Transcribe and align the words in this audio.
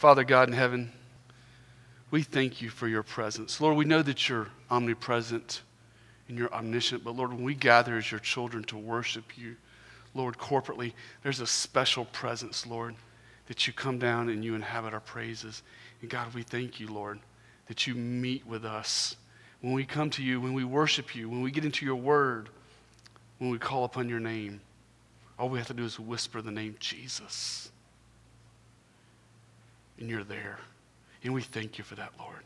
Father 0.00 0.24
God 0.24 0.48
in 0.48 0.54
heaven, 0.54 0.90
we 2.10 2.22
thank 2.22 2.62
you 2.62 2.70
for 2.70 2.88
your 2.88 3.02
presence. 3.02 3.60
Lord, 3.60 3.76
we 3.76 3.84
know 3.84 4.00
that 4.00 4.30
you're 4.30 4.48
omnipresent 4.70 5.60
and 6.26 6.38
you're 6.38 6.50
omniscient, 6.54 7.04
but 7.04 7.16
Lord, 7.16 7.34
when 7.34 7.42
we 7.42 7.54
gather 7.54 7.98
as 7.98 8.10
your 8.10 8.18
children 8.18 8.64
to 8.64 8.78
worship 8.78 9.36
you, 9.36 9.56
Lord, 10.14 10.38
corporately, 10.38 10.94
there's 11.22 11.40
a 11.40 11.46
special 11.46 12.06
presence, 12.06 12.66
Lord, 12.66 12.94
that 13.46 13.66
you 13.66 13.74
come 13.74 13.98
down 13.98 14.30
and 14.30 14.42
you 14.42 14.54
inhabit 14.54 14.94
our 14.94 15.00
praises. 15.00 15.62
And 16.00 16.08
God, 16.08 16.32
we 16.32 16.44
thank 16.44 16.80
you, 16.80 16.86
Lord, 16.86 17.20
that 17.66 17.86
you 17.86 17.94
meet 17.94 18.46
with 18.46 18.64
us. 18.64 19.16
When 19.60 19.74
we 19.74 19.84
come 19.84 20.08
to 20.12 20.22
you, 20.22 20.40
when 20.40 20.54
we 20.54 20.64
worship 20.64 21.14
you, 21.14 21.28
when 21.28 21.42
we 21.42 21.50
get 21.50 21.66
into 21.66 21.84
your 21.84 21.96
word, 21.96 22.48
when 23.36 23.50
we 23.50 23.58
call 23.58 23.84
upon 23.84 24.08
your 24.08 24.18
name, 24.18 24.62
all 25.38 25.50
we 25.50 25.58
have 25.58 25.68
to 25.68 25.74
do 25.74 25.84
is 25.84 26.00
whisper 26.00 26.40
the 26.40 26.50
name 26.50 26.76
Jesus. 26.80 27.70
And 30.00 30.08
you're 30.08 30.24
there. 30.24 30.58
And 31.22 31.34
we 31.34 31.42
thank 31.42 31.78
you 31.78 31.84
for 31.84 31.94
that, 31.94 32.12
Lord. 32.18 32.42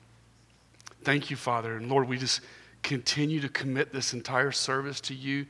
Thank 1.05 1.31
you, 1.31 1.37
Father. 1.37 1.77
And 1.77 1.89
Lord, 1.89 2.09
we 2.09 2.19
just 2.19 2.41
continue 2.83 3.41
to 3.41 3.49
commit 3.49 3.93
this 3.93 4.12
entire 4.12 4.53
service 4.53 5.01
to 5.03 5.15
you. 5.15 5.47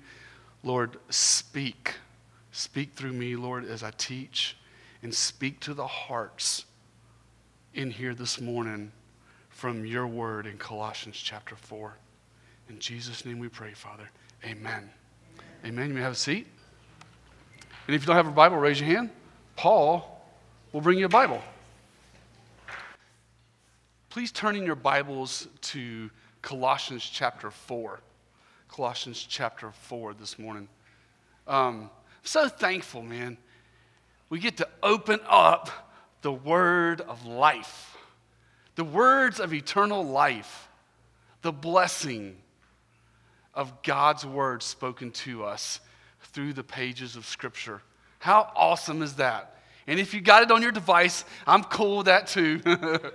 Lord, 0.62 0.98
speak. 1.10 1.94
Speak 2.52 2.92
through 2.92 3.12
me, 3.12 3.34
Lord, 3.34 3.64
as 3.64 3.82
I 3.82 3.90
teach, 3.92 4.56
and 5.02 5.12
speak 5.12 5.60
to 5.60 5.74
the 5.74 5.86
hearts 5.86 6.66
in 7.74 7.90
here 7.90 8.14
this 8.14 8.40
morning 8.40 8.92
from 9.48 9.84
your 9.84 10.06
word 10.06 10.46
in 10.46 10.58
Colossians 10.58 11.16
chapter 11.16 11.56
4. 11.56 11.96
In 12.68 12.78
Jesus' 12.78 13.24
name 13.24 13.38
we 13.38 13.48
pray, 13.48 13.72
Father. 13.72 14.08
Amen. 14.44 14.72
Amen. 14.72 14.90
Amen. 15.64 15.88
You 15.88 15.94
may 15.94 16.00
have 16.00 16.12
a 16.12 16.16
seat. 16.16 16.46
And 17.86 17.94
if 17.94 18.02
you 18.02 18.06
don't 18.06 18.16
have 18.16 18.26
a 18.26 18.30
Bible, 18.30 18.56
raise 18.56 18.80
your 18.80 18.88
hand. 18.88 19.10
Paul 19.56 20.24
will 20.72 20.80
bring 20.80 20.98
you 20.98 21.06
a 21.06 21.08
Bible. 21.08 21.42
Please 24.14 24.30
turn 24.30 24.54
in 24.54 24.64
your 24.64 24.76
Bibles 24.76 25.48
to 25.60 26.08
Colossians 26.40 27.02
chapter 27.02 27.50
4. 27.50 27.98
Colossians 28.68 29.26
chapter 29.28 29.72
4 29.72 30.14
this 30.14 30.38
morning. 30.38 30.68
Um, 31.48 31.90
so 32.22 32.46
thankful, 32.46 33.02
man. 33.02 33.36
We 34.28 34.38
get 34.38 34.58
to 34.58 34.68
open 34.84 35.18
up 35.28 35.68
the 36.22 36.30
word 36.30 37.00
of 37.00 37.26
life, 37.26 37.96
the 38.76 38.84
words 38.84 39.40
of 39.40 39.52
eternal 39.52 40.04
life, 40.04 40.68
the 41.42 41.50
blessing 41.50 42.36
of 43.52 43.82
God's 43.82 44.24
word 44.24 44.62
spoken 44.62 45.10
to 45.10 45.42
us 45.42 45.80
through 46.20 46.52
the 46.52 46.62
pages 46.62 47.16
of 47.16 47.26
Scripture. 47.26 47.82
How 48.20 48.52
awesome 48.54 49.02
is 49.02 49.14
that? 49.14 49.60
And 49.88 49.98
if 49.98 50.14
you 50.14 50.20
got 50.20 50.44
it 50.44 50.52
on 50.52 50.62
your 50.62 50.70
device, 50.70 51.24
I'm 51.48 51.64
cool 51.64 51.96
with 51.96 52.06
that 52.06 52.28
too. 52.28 52.60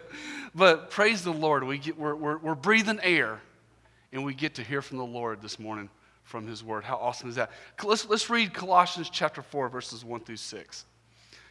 but 0.55 0.89
praise 0.89 1.23
the 1.23 1.33
Lord, 1.33 1.64
we 1.64 1.78
get, 1.78 1.97
we're, 1.97 2.16
we're, 2.16 2.38
we're 2.38 2.55
breathing 2.55 3.00
air 3.03 3.39
and 4.11 4.23
we 4.23 4.33
get 4.33 4.56
to 4.56 4.64
hear 4.64 4.81
from 4.81 4.97
the 4.97 5.06
Lord 5.06 5.41
this 5.41 5.59
morning 5.59 5.89
from 6.23 6.47
His 6.47 6.64
Word. 6.64 6.83
How 6.83 6.97
awesome 6.97 7.30
is 7.30 7.36
that? 7.36 7.52
Let's, 7.83 8.08
let's 8.08 8.30
read 8.30 8.53
Colossians 8.53 9.09
chapter 9.09 9.41
4, 9.41 9.69
verses 9.69 10.06
1 10.06 10.22
through 10.22 10.38
6. 10.38 10.86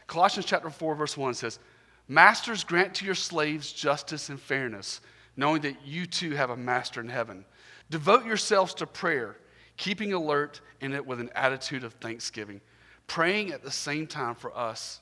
Colossians 0.07 0.45
chapter 0.45 0.69
4, 0.69 0.95
verse 0.95 1.17
1 1.17 1.33
says, 1.33 1.59
Masters, 2.07 2.63
grant 2.63 2.95
to 2.95 3.05
your 3.05 3.15
slaves 3.15 3.71
justice 3.71 4.29
and 4.29 4.39
fairness, 4.39 5.01
knowing 5.37 5.61
that 5.61 5.85
you 5.85 6.05
too 6.05 6.31
have 6.31 6.49
a 6.49 6.57
master 6.57 6.99
in 6.99 7.09
heaven. 7.09 7.45
Devote 7.89 8.25
yourselves 8.25 8.73
to 8.75 8.87
prayer, 8.87 9.37
keeping 9.77 10.13
alert 10.13 10.61
in 10.81 10.93
it 10.93 11.05
with 11.05 11.19
an 11.19 11.29
attitude 11.35 11.83
of 11.83 11.93
thanksgiving, 11.93 12.61
praying 13.05 13.51
at 13.51 13.63
the 13.63 13.71
same 13.71 14.07
time 14.07 14.33
for 14.33 14.55
us 14.57 15.01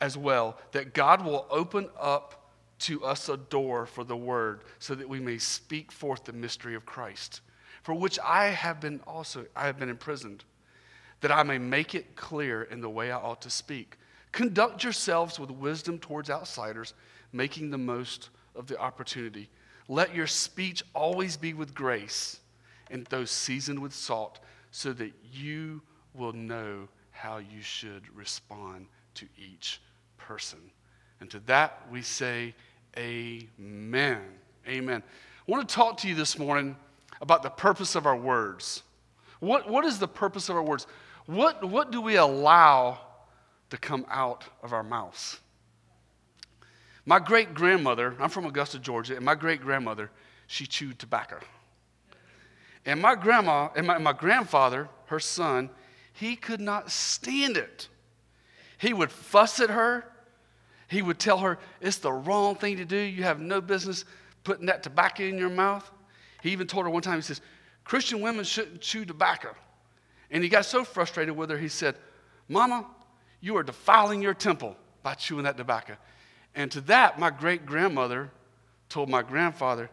as 0.00 0.16
well, 0.16 0.58
that 0.72 0.94
God 0.94 1.24
will 1.24 1.46
open 1.50 1.88
up 2.00 2.47
to 2.80 3.04
us 3.04 3.28
a 3.28 3.36
door 3.36 3.86
for 3.86 4.04
the 4.04 4.16
word 4.16 4.62
so 4.78 4.94
that 4.94 5.08
we 5.08 5.20
may 5.20 5.38
speak 5.38 5.90
forth 5.90 6.24
the 6.24 6.32
mystery 6.32 6.74
of 6.74 6.86
Christ, 6.86 7.40
for 7.82 7.94
which 7.94 8.18
I 8.24 8.46
have 8.46 8.80
been 8.80 9.00
also 9.06 9.46
I 9.56 9.66
have 9.66 9.78
been 9.78 9.88
imprisoned, 9.88 10.44
that 11.20 11.32
I 11.32 11.42
may 11.42 11.58
make 11.58 11.94
it 11.94 12.16
clear 12.16 12.62
in 12.62 12.80
the 12.80 12.90
way 12.90 13.10
I 13.10 13.18
ought 13.18 13.42
to 13.42 13.50
speak. 13.50 13.96
Conduct 14.32 14.84
yourselves 14.84 15.38
with 15.40 15.50
wisdom 15.50 15.98
towards 15.98 16.30
outsiders, 16.30 16.94
making 17.32 17.70
the 17.70 17.78
most 17.78 18.30
of 18.54 18.66
the 18.66 18.78
opportunity. 18.78 19.48
Let 19.88 20.14
your 20.14 20.26
speech 20.26 20.82
always 20.94 21.36
be 21.36 21.54
with 21.54 21.74
grace, 21.74 22.40
and 22.90 23.06
those 23.06 23.30
seasoned 23.30 23.80
with 23.80 23.94
salt, 23.94 24.38
so 24.70 24.92
that 24.92 25.12
you 25.32 25.82
will 26.14 26.32
know 26.32 26.88
how 27.10 27.38
you 27.38 27.62
should 27.62 28.02
respond 28.14 28.86
to 29.14 29.26
each 29.36 29.80
person. 30.18 30.58
And 31.20 31.30
to 31.30 31.40
that 31.40 31.86
we 31.90 32.02
say, 32.02 32.54
Amen. 32.96 34.22
Amen. 34.66 35.02
I 35.48 35.50
want 35.50 35.68
to 35.68 35.74
talk 35.74 35.98
to 35.98 36.08
you 36.08 36.14
this 36.14 36.38
morning 36.38 36.76
about 37.20 37.42
the 37.42 37.50
purpose 37.50 37.94
of 37.94 38.06
our 38.06 38.16
words. 38.16 38.82
What, 39.40 39.68
what 39.68 39.84
is 39.84 39.98
the 39.98 40.08
purpose 40.08 40.48
of 40.48 40.56
our 40.56 40.62
words? 40.62 40.86
What, 41.26 41.64
what 41.64 41.92
do 41.92 42.00
we 42.00 42.16
allow 42.16 43.00
to 43.70 43.76
come 43.76 44.06
out 44.08 44.44
of 44.62 44.72
our 44.72 44.82
mouths? 44.82 45.40
My 47.04 47.18
great 47.18 47.54
grandmother, 47.54 48.14
I'm 48.18 48.30
from 48.30 48.44
Augusta, 48.46 48.78
Georgia, 48.78 49.16
and 49.16 49.24
my 49.24 49.34
great 49.34 49.60
grandmother, 49.60 50.10
she 50.46 50.66
chewed 50.66 50.98
tobacco. 50.98 51.38
And 52.84 53.00
my 53.00 53.14
grandma, 53.14 53.68
and 53.76 53.86
my, 53.86 53.98
my 53.98 54.12
grandfather, 54.12 54.88
her 55.06 55.20
son, 55.20 55.70
he 56.12 56.36
could 56.36 56.60
not 56.60 56.90
stand 56.90 57.56
it. 57.56 57.88
He 58.78 58.92
would 58.92 59.10
fuss 59.10 59.60
at 59.60 59.70
her. 59.70 60.07
He 60.88 61.02
would 61.02 61.18
tell 61.18 61.38
her, 61.38 61.58
It's 61.80 61.98
the 61.98 62.12
wrong 62.12 62.56
thing 62.56 62.78
to 62.78 62.84
do. 62.84 62.96
You 62.96 63.22
have 63.22 63.40
no 63.40 63.60
business 63.60 64.04
putting 64.42 64.66
that 64.66 64.82
tobacco 64.82 65.24
in 65.24 65.38
your 65.38 65.50
mouth. 65.50 65.88
He 66.42 66.50
even 66.50 66.66
told 66.66 66.84
her 66.84 66.90
one 66.90 67.02
time, 67.02 67.16
He 67.16 67.22
says, 67.22 67.40
Christian 67.84 68.20
women 68.20 68.44
shouldn't 68.44 68.80
chew 68.80 69.04
tobacco. 69.04 69.54
And 70.30 70.42
he 70.42 70.48
got 70.48 70.66
so 70.66 70.84
frustrated 70.84 71.34
with 71.36 71.50
her, 71.50 71.56
he 71.56 71.68
said, 71.68 71.96
Mama, 72.48 72.86
you 73.40 73.56
are 73.56 73.62
defiling 73.62 74.20
your 74.20 74.34
temple 74.34 74.76
by 75.02 75.14
chewing 75.14 75.44
that 75.44 75.56
tobacco. 75.56 75.96
And 76.54 76.70
to 76.72 76.80
that, 76.82 77.18
my 77.18 77.30
great 77.30 77.64
grandmother 77.64 78.30
told 78.88 79.08
my 79.08 79.22
grandfather, 79.22 79.90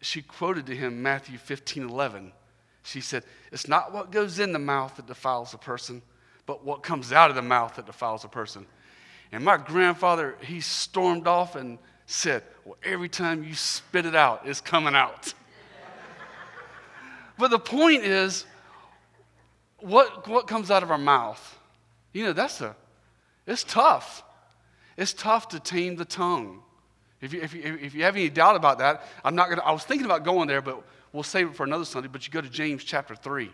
she 0.00 0.22
quoted 0.22 0.66
to 0.66 0.76
him 0.76 1.02
Matthew 1.02 1.38
15 1.38 1.88
11. 1.88 2.32
She 2.82 3.00
said, 3.00 3.24
It's 3.52 3.68
not 3.68 3.92
what 3.92 4.12
goes 4.12 4.38
in 4.38 4.52
the 4.52 4.58
mouth 4.58 4.96
that 4.96 5.06
defiles 5.06 5.54
a 5.54 5.58
person, 5.58 6.02
but 6.46 6.64
what 6.64 6.82
comes 6.82 7.12
out 7.12 7.30
of 7.30 7.36
the 7.36 7.42
mouth 7.42 7.76
that 7.76 7.86
defiles 7.86 8.24
a 8.24 8.28
person. 8.28 8.66
And 9.32 9.44
my 9.44 9.56
grandfather, 9.56 10.36
he 10.40 10.60
stormed 10.60 11.26
off 11.26 11.54
and 11.54 11.78
said, 12.06 12.42
Well, 12.64 12.76
every 12.82 13.08
time 13.08 13.44
you 13.44 13.54
spit 13.54 14.06
it 14.06 14.14
out, 14.14 14.42
it's 14.44 14.60
coming 14.60 14.94
out. 14.94 15.32
but 17.38 17.50
the 17.50 17.58
point 17.58 18.04
is, 18.04 18.46
what, 19.80 20.26
what 20.26 20.46
comes 20.46 20.70
out 20.70 20.82
of 20.82 20.90
our 20.90 20.98
mouth? 20.98 21.58
You 22.12 22.24
know, 22.24 22.32
that's 22.32 22.60
a, 22.60 22.74
it's 23.46 23.64
tough. 23.64 24.24
It's 24.96 25.12
tough 25.12 25.48
to 25.48 25.60
tame 25.60 25.96
the 25.96 26.04
tongue. 26.04 26.62
If 27.20 27.32
you, 27.32 27.40
if 27.40 27.54
you, 27.54 27.78
if 27.80 27.94
you 27.94 28.04
have 28.04 28.16
any 28.16 28.28
doubt 28.28 28.56
about 28.56 28.78
that, 28.78 29.04
I'm 29.24 29.34
not 29.34 29.48
going 29.48 29.58
to, 29.58 29.64
I 29.64 29.72
was 29.72 29.84
thinking 29.84 30.06
about 30.06 30.24
going 30.24 30.48
there, 30.48 30.62
but 30.62 30.82
we'll 31.12 31.22
save 31.22 31.48
it 31.48 31.56
for 31.56 31.64
another 31.64 31.84
Sunday. 31.84 32.08
But 32.08 32.26
you 32.26 32.32
go 32.32 32.40
to 32.40 32.48
James 32.48 32.84
chapter 32.84 33.14
3. 33.14 33.50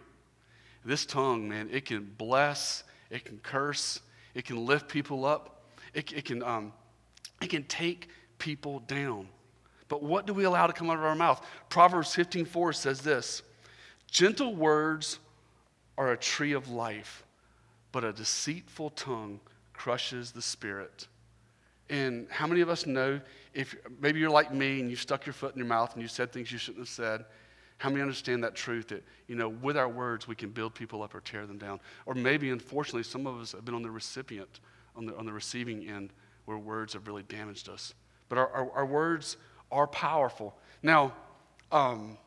This 0.85 1.07
tongue, 1.07 1.49
man, 1.49 1.69
it 1.73 1.87
can 1.87 2.13
bless, 2.19 2.85
it 3.11 3.25
can 3.25 3.39
curse, 3.39 4.01
it 4.35 4.45
can 4.45 4.67
lift 4.67 4.89
people 4.89 5.25
up, 5.25 5.54
it, 5.95 6.13
it, 6.13 6.25
can, 6.25 6.43
um, 6.43 6.73
it 7.41 7.51
can 7.51 7.65
take 7.65 8.09
people 8.39 8.81
down. 8.81 9.29
But 9.89 10.03
what 10.03 10.27
do 10.27 10.35
we 10.35 10.45
allow 10.45 10.67
to 10.67 10.73
come 10.73 10.91
out 10.91 10.99
of 10.99 11.05
our 11.05 11.15
mouth? 11.15 11.45
Proverbs 11.69 12.15
15:4 12.15 12.75
says 12.75 13.01
this 13.01 13.43
Gentle 14.11 14.55
words 14.55 15.19
are 15.97 16.13
a 16.13 16.17
tree 16.17 16.53
of 16.53 16.69
life, 16.69 17.25
but 17.93 18.05
a 18.05 18.13
deceitful 18.13 18.91
tongue 18.91 19.41
crushes 19.73 20.33
the 20.33 20.43
spirit. 20.43 21.07
And 21.91 22.27
how 22.31 22.47
many 22.47 22.61
of 22.61 22.69
us 22.69 22.87
know 22.87 23.21
if 23.53 23.77
maybe 24.01 24.19
you're 24.19 24.31
like 24.31 24.53
me 24.53 24.81
and 24.81 24.89
you 24.89 24.97
stuck 24.97 25.27
your 25.27 25.33
foot 25.35 25.53
in 25.53 25.59
your 25.59 25.67
mouth 25.67 25.93
and 25.93 26.03
you 26.03 26.09
said 26.09 26.33
things 26.33 26.51
you 26.51 26.59
shouldn't 26.59 26.81
have 26.81 26.89
said? 26.89 27.25
How 27.79 27.91
many 27.91 28.01
understand 28.01 28.43
that 28.45 28.55
truth 28.55 28.89
that, 28.89 29.05
you 29.27 29.35
know, 29.35 29.49
with 29.49 29.77
our 29.77 29.89
words 29.89 30.27
we 30.27 30.35
can 30.35 30.51
build 30.51 30.75
people 30.75 31.03
up 31.03 31.15
or 31.15 31.21
tear 31.21 31.45
them 31.45 31.59
down? 31.59 31.81
Or 32.07 32.15
maybe, 32.15 32.51
unfortunately, 32.51 33.03
some 33.03 33.27
of 33.27 33.39
us 33.41 33.53
have 33.53 33.65
been 33.65 33.75
on 33.75 33.83
the 33.83 33.91
recipient 33.91 34.61
on 34.97 35.07
the, 35.07 35.17
on 35.17 35.27
the 35.27 35.33
receiving 35.33 35.89
end 35.89 36.13
where 36.45 36.59
words 36.59 36.93
have 36.93 37.07
really 37.07 37.23
damaged 37.25 37.69
us. 37.69 37.95
But 38.29 38.39
our, 38.39 38.49
our, 38.49 38.71
our 38.73 38.87
words 38.87 39.37
are 39.71 39.87
powerful. 39.87 40.57
Now, 40.83 41.15
um, 41.73 42.19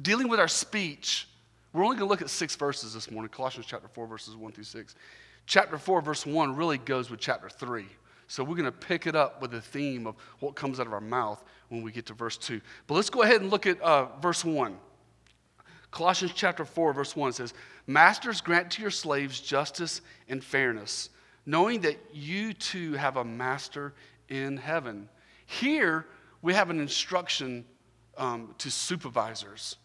dealing 0.00 0.28
with 0.28 0.40
our 0.40 0.48
speech, 0.48 1.28
we're 1.72 1.84
only 1.84 1.96
going 1.96 2.08
to 2.08 2.10
look 2.10 2.22
at 2.22 2.30
six 2.30 2.56
verses 2.56 2.94
this 2.94 3.10
morning 3.10 3.30
Colossians 3.30 3.66
chapter 3.66 3.88
4, 3.88 4.06
verses 4.06 4.36
1 4.36 4.52
through 4.52 4.64
6. 4.64 4.94
Chapter 5.46 5.78
4, 5.78 6.00
verse 6.02 6.26
1 6.26 6.56
really 6.56 6.78
goes 6.78 7.10
with 7.10 7.20
chapter 7.20 7.48
3. 7.48 7.86
So 8.26 8.44
we're 8.44 8.56
going 8.56 8.66
to 8.66 8.72
pick 8.72 9.06
it 9.06 9.16
up 9.16 9.40
with 9.40 9.50
the 9.50 9.60
theme 9.60 10.06
of 10.06 10.16
what 10.40 10.54
comes 10.54 10.80
out 10.80 10.86
of 10.86 10.92
our 10.92 11.00
mouth 11.00 11.42
when 11.68 11.82
we 11.82 11.92
get 11.92 12.04
to 12.06 12.14
verse 12.14 12.36
2. 12.36 12.60
But 12.86 12.94
let's 12.94 13.08
go 13.08 13.22
ahead 13.22 13.40
and 13.40 13.50
look 13.50 13.66
at 13.66 13.80
uh, 13.80 14.06
verse 14.20 14.44
1. 14.44 14.76
Colossians 15.90 16.32
chapter 16.34 16.66
4, 16.66 16.92
verse 16.92 17.16
1 17.16 17.32
says, 17.32 17.54
Masters, 17.86 18.42
grant 18.42 18.70
to 18.72 18.82
your 18.82 18.90
slaves 18.90 19.40
justice 19.40 20.02
and 20.28 20.44
fairness 20.44 21.08
knowing 21.48 21.80
that 21.80 21.98
you 22.12 22.52
too 22.52 22.92
have 22.92 23.16
a 23.16 23.24
master 23.24 23.94
in 24.28 24.58
heaven. 24.58 25.08
Here, 25.46 26.04
we 26.42 26.52
have 26.52 26.68
an 26.68 26.78
instruction 26.78 27.64
um, 28.18 28.54
to 28.58 28.70
supervisors, 28.70 29.76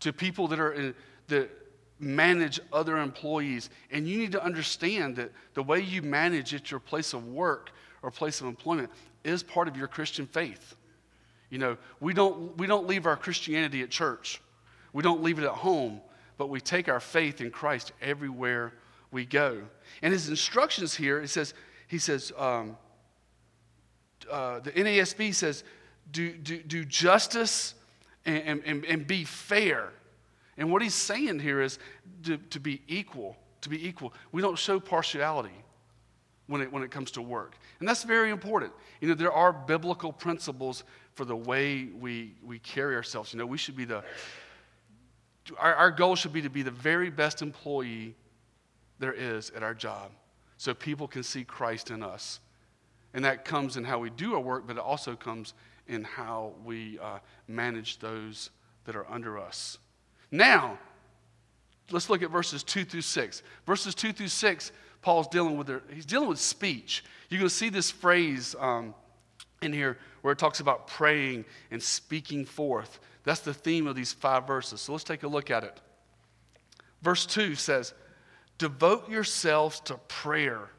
to 0.00 0.12
people 0.12 0.48
that 0.48 0.58
are 0.58 0.72
in, 0.72 0.96
that 1.28 1.48
manage 2.00 2.58
other 2.72 2.98
employees. 2.98 3.70
And 3.92 4.08
you 4.08 4.18
need 4.18 4.32
to 4.32 4.42
understand 4.42 5.14
that 5.14 5.30
the 5.54 5.62
way 5.62 5.78
you 5.78 6.02
manage 6.02 6.54
at 6.54 6.72
your 6.72 6.80
place 6.80 7.12
of 7.12 7.24
work 7.28 7.70
or 8.02 8.10
place 8.10 8.40
of 8.40 8.48
employment 8.48 8.90
is 9.22 9.44
part 9.44 9.68
of 9.68 9.76
your 9.76 9.86
Christian 9.86 10.26
faith. 10.26 10.74
You 11.50 11.58
know, 11.58 11.76
we 12.00 12.14
don't, 12.14 12.58
we 12.58 12.66
don't 12.66 12.88
leave 12.88 13.06
our 13.06 13.16
Christianity 13.16 13.82
at 13.82 13.90
church, 13.90 14.42
we 14.92 15.04
don't 15.04 15.22
leave 15.22 15.38
it 15.38 15.44
at 15.44 15.52
home, 15.52 16.00
but 16.36 16.48
we 16.48 16.60
take 16.60 16.88
our 16.88 16.98
faith 16.98 17.40
in 17.40 17.52
Christ 17.52 17.92
everywhere 18.02 18.72
we 19.12 19.24
go. 19.26 19.62
And 20.00 20.12
his 20.12 20.28
instructions 20.28 20.94
here, 20.94 21.20
it 21.20 21.28
says, 21.28 21.54
he 21.86 21.98
says, 21.98 22.32
um, 22.36 22.76
uh, 24.30 24.60
the 24.60 24.72
NASB 24.72 25.34
says, 25.34 25.62
do, 26.10 26.32
do, 26.32 26.62
do 26.62 26.84
justice 26.84 27.74
and, 28.24 28.62
and, 28.64 28.84
and 28.84 29.06
be 29.06 29.24
fair. 29.24 29.90
And 30.56 30.72
what 30.72 30.82
he's 30.82 30.94
saying 30.94 31.38
here 31.38 31.60
is 31.60 31.78
to, 32.24 32.36
to 32.36 32.60
be 32.60 32.82
equal, 32.88 33.36
to 33.60 33.68
be 33.68 33.86
equal. 33.86 34.12
We 34.32 34.42
don't 34.42 34.58
show 34.58 34.80
partiality 34.80 35.50
when 36.46 36.60
it, 36.60 36.72
when 36.72 36.82
it 36.82 36.90
comes 36.90 37.10
to 37.12 37.22
work. 37.22 37.56
And 37.80 37.88
that's 37.88 38.04
very 38.04 38.30
important. 38.30 38.72
You 39.00 39.08
know, 39.08 39.14
there 39.14 39.32
are 39.32 39.52
biblical 39.52 40.12
principles 40.12 40.84
for 41.14 41.24
the 41.24 41.36
way 41.36 41.88
we, 41.98 42.34
we 42.44 42.58
carry 42.58 42.94
ourselves. 42.94 43.32
You 43.32 43.38
know, 43.38 43.46
we 43.46 43.58
should 43.58 43.76
be 43.76 43.84
the, 43.84 44.02
our, 45.58 45.74
our 45.74 45.90
goal 45.90 46.16
should 46.16 46.32
be 46.32 46.42
to 46.42 46.50
be 46.50 46.62
the 46.62 46.70
very 46.70 47.10
best 47.10 47.42
employee 47.42 48.14
there 49.02 49.12
is 49.12 49.50
at 49.50 49.62
our 49.62 49.74
job 49.74 50.12
so 50.58 50.72
people 50.72 51.08
can 51.08 51.24
see 51.24 51.42
Christ 51.42 51.90
in 51.90 52.04
us. 52.04 52.38
And 53.14 53.24
that 53.24 53.44
comes 53.44 53.76
in 53.76 53.82
how 53.82 53.98
we 53.98 54.10
do 54.10 54.34
our 54.34 54.40
work, 54.40 54.64
but 54.64 54.76
it 54.76 54.82
also 54.82 55.16
comes 55.16 55.54
in 55.88 56.04
how 56.04 56.52
we 56.64 57.00
uh, 57.00 57.18
manage 57.48 57.98
those 57.98 58.50
that 58.84 58.94
are 58.94 59.04
under 59.10 59.38
us. 59.40 59.78
Now, 60.30 60.78
let's 61.90 62.08
look 62.08 62.22
at 62.22 62.30
verses 62.30 62.62
2 62.62 62.84
through 62.84 63.02
6. 63.02 63.42
Verses 63.66 63.94
2 63.96 64.12
through 64.12 64.28
6, 64.28 64.72
Paul's 65.02 65.26
dealing 65.26 65.58
with, 65.58 65.66
their, 65.66 65.82
he's 65.92 66.06
dealing 66.06 66.28
with 66.28 66.38
speech. 66.38 67.04
You're 67.28 67.40
going 67.40 67.48
to 67.48 67.54
see 67.54 67.70
this 67.70 67.90
phrase 67.90 68.54
um, 68.60 68.94
in 69.62 69.72
here 69.72 69.98
where 70.20 70.32
it 70.32 70.38
talks 70.38 70.60
about 70.60 70.86
praying 70.86 71.44
and 71.72 71.82
speaking 71.82 72.44
forth. 72.44 73.00
That's 73.24 73.40
the 73.40 73.52
theme 73.52 73.88
of 73.88 73.96
these 73.96 74.12
five 74.12 74.46
verses. 74.46 74.80
So 74.80 74.92
let's 74.92 75.04
take 75.04 75.24
a 75.24 75.28
look 75.28 75.50
at 75.50 75.64
it. 75.64 75.80
Verse 77.02 77.26
2 77.26 77.56
says, 77.56 77.94
Devote 78.58 79.08
yourselves 79.08 79.80
to 79.80 79.94
prayer, 80.08 80.70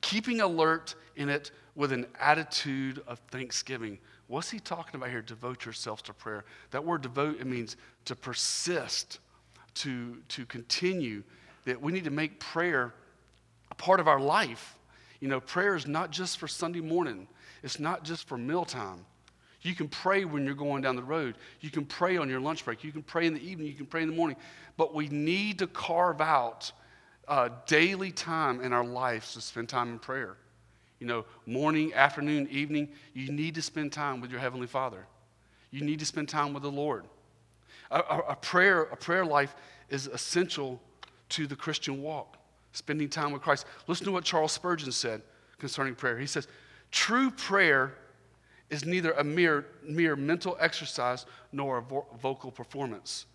keeping 0.00 0.40
alert 0.40 0.94
in 1.16 1.28
it 1.28 1.50
with 1.74 1.92
an 1.92 2.06
attitude 2.18 3.02
of 3.06 3.18
thanksgiving. 3.30 3.98
What's 4.26 4.50
he 4.50 4.58
talking 4.58 4.96
about 4.96 5.10
here? 5.10 5.22
Devote 5.22 5.64
yourselves 5.64 6.02
to 6.02 6.12
prayer. 6.12 6.44
That 6.70 6.84
word 6.84 7.02
devote, 7.02 7.40
it 7.40 7.46
means 7.46 7.76
to 8.04 8.16
persist, 8.16 9.20
to, 9.74 10.18
to 10.28 10.44
continue. 10.46 11.22
That 11.64 11.80
we 11.80 11.92
need 11.92 12.04
to 12.04 12.10
make 12.10 12.40
prayer 12.40 12.94
a 13.70 13.74
part 13.74 14.00
of 14.00 14.08
our 14.08 14.20
life. 14.20 14.76
You 15.20 15.28
know, 15.28 15.40
prayer 15.40 15.76
is 15.76 15.86
not 15.86 16.10
just 16.10 16.38
for 16.38 16.48
Sunday 16.48 16.80
morning, 16.80 17.28
it's 17.62 17.78
not 17.78 18.04
just 18.04 18.28
for 18.28 18.38
mealtime. 18.38 19.04
You 19.62 19.74
can 19.74 19.88
pray 19.88 20.24
when 20.24 20.44
you're 20.44 20.54
going 20.54 20.82
down 20.82 20.96
the 20.96 21.02
road. 21.02 21.36
You 21.60 21.70
can 21.70 21.84
pray 21.84 22.16
on 22.16 22.28
your 22.28 22.40
lunch 22.40 22.64
break. 22.64 22.84
You 22.84 22.92
can 22.92 23.02
pray 23.02 23.26
in 23.26 23.34
the 23.34 23.40
evening. 23.40 23.66
You 23.66 23.74
can 23.74 23.86
pray 23.86 24.02
in 24.02 24.08
the 24.08 24.14
morning. 24.14 24.36
But 24.76 24.94
we 24.94 25.08
need 25.08 25.58
to 25.58 25.66
carve 25.66 26.20
out 26.20 26.70
uh, 27.26 27.50
daily 27.66 28.12
time 28.12 28.60
in 28.60 28.72
our 28.72 28.84
lives 28.84 29.34
to 29.34 29.40
spend 29.40 29.68
time 29.68 29.90
in 29.90 29.98
prayer. 29.98 30.36
You 31.00 31.06
know, 31.06 31.24
morning, 31.46 31.92
afternoon, 31.94 32.48
evening, 32.50 32.88
you 33.14 33.32
need 33.32 33.54
to 33.56 33.62
spend 33.62 33.92
time 33.92 34.20
with 34.20 34.30
your 34.30 34.40
Heavenly 34.40 34.66
Father. 34.66 35.06
You 35.70 35.82
need 35.82 35.98
to 35.98 36.06
spend 36.06 36.28
time 36.28 36.52
with 36.52 36.62
the 36.62 36.70
Lord. 36.70 37.04
A, 37.90 37.98
a, 37.98 38.18
a 38.30 38.36
prayer, 38.36 38.82
a 38.82 38.96
prayer 38.96 39.24
life 39.24 39.54
is 39.90 40.06
essential 40.06 40.80
to 41.30 41.46
the 41.46 41.56
Christian 41.56 42.02
walk, 42.02 42.36
spending 42.72 43.08
time 43.08 43.32
with 43.32 43.42
Christ. 43.42 43.66
Listen 43.86 44.06
to 44.06 44.12
what 44.12 44.24
Charles 44.24 44.52
Spurgeon 44.52 44.92
said 44.92 45.22
concerning 45.58 45.94
prayer. 45.94 46.18
He 46.18 46.26
says, 46.26 46.48
True 46.90 47.30
prayer 47.30 47.94
is 48.70 48.84
neither 48.84 49.12
a 49.12 49.24
mere, 49.24 49.66
mere 49.82 50.16
mental 50.16 50.56
exercise 50.60 51.26
nor 51.52 51.78
a 51.78 51.82
vo- 51.82 52.06
vocal 52.20 52.50
performance. 52.50 53.26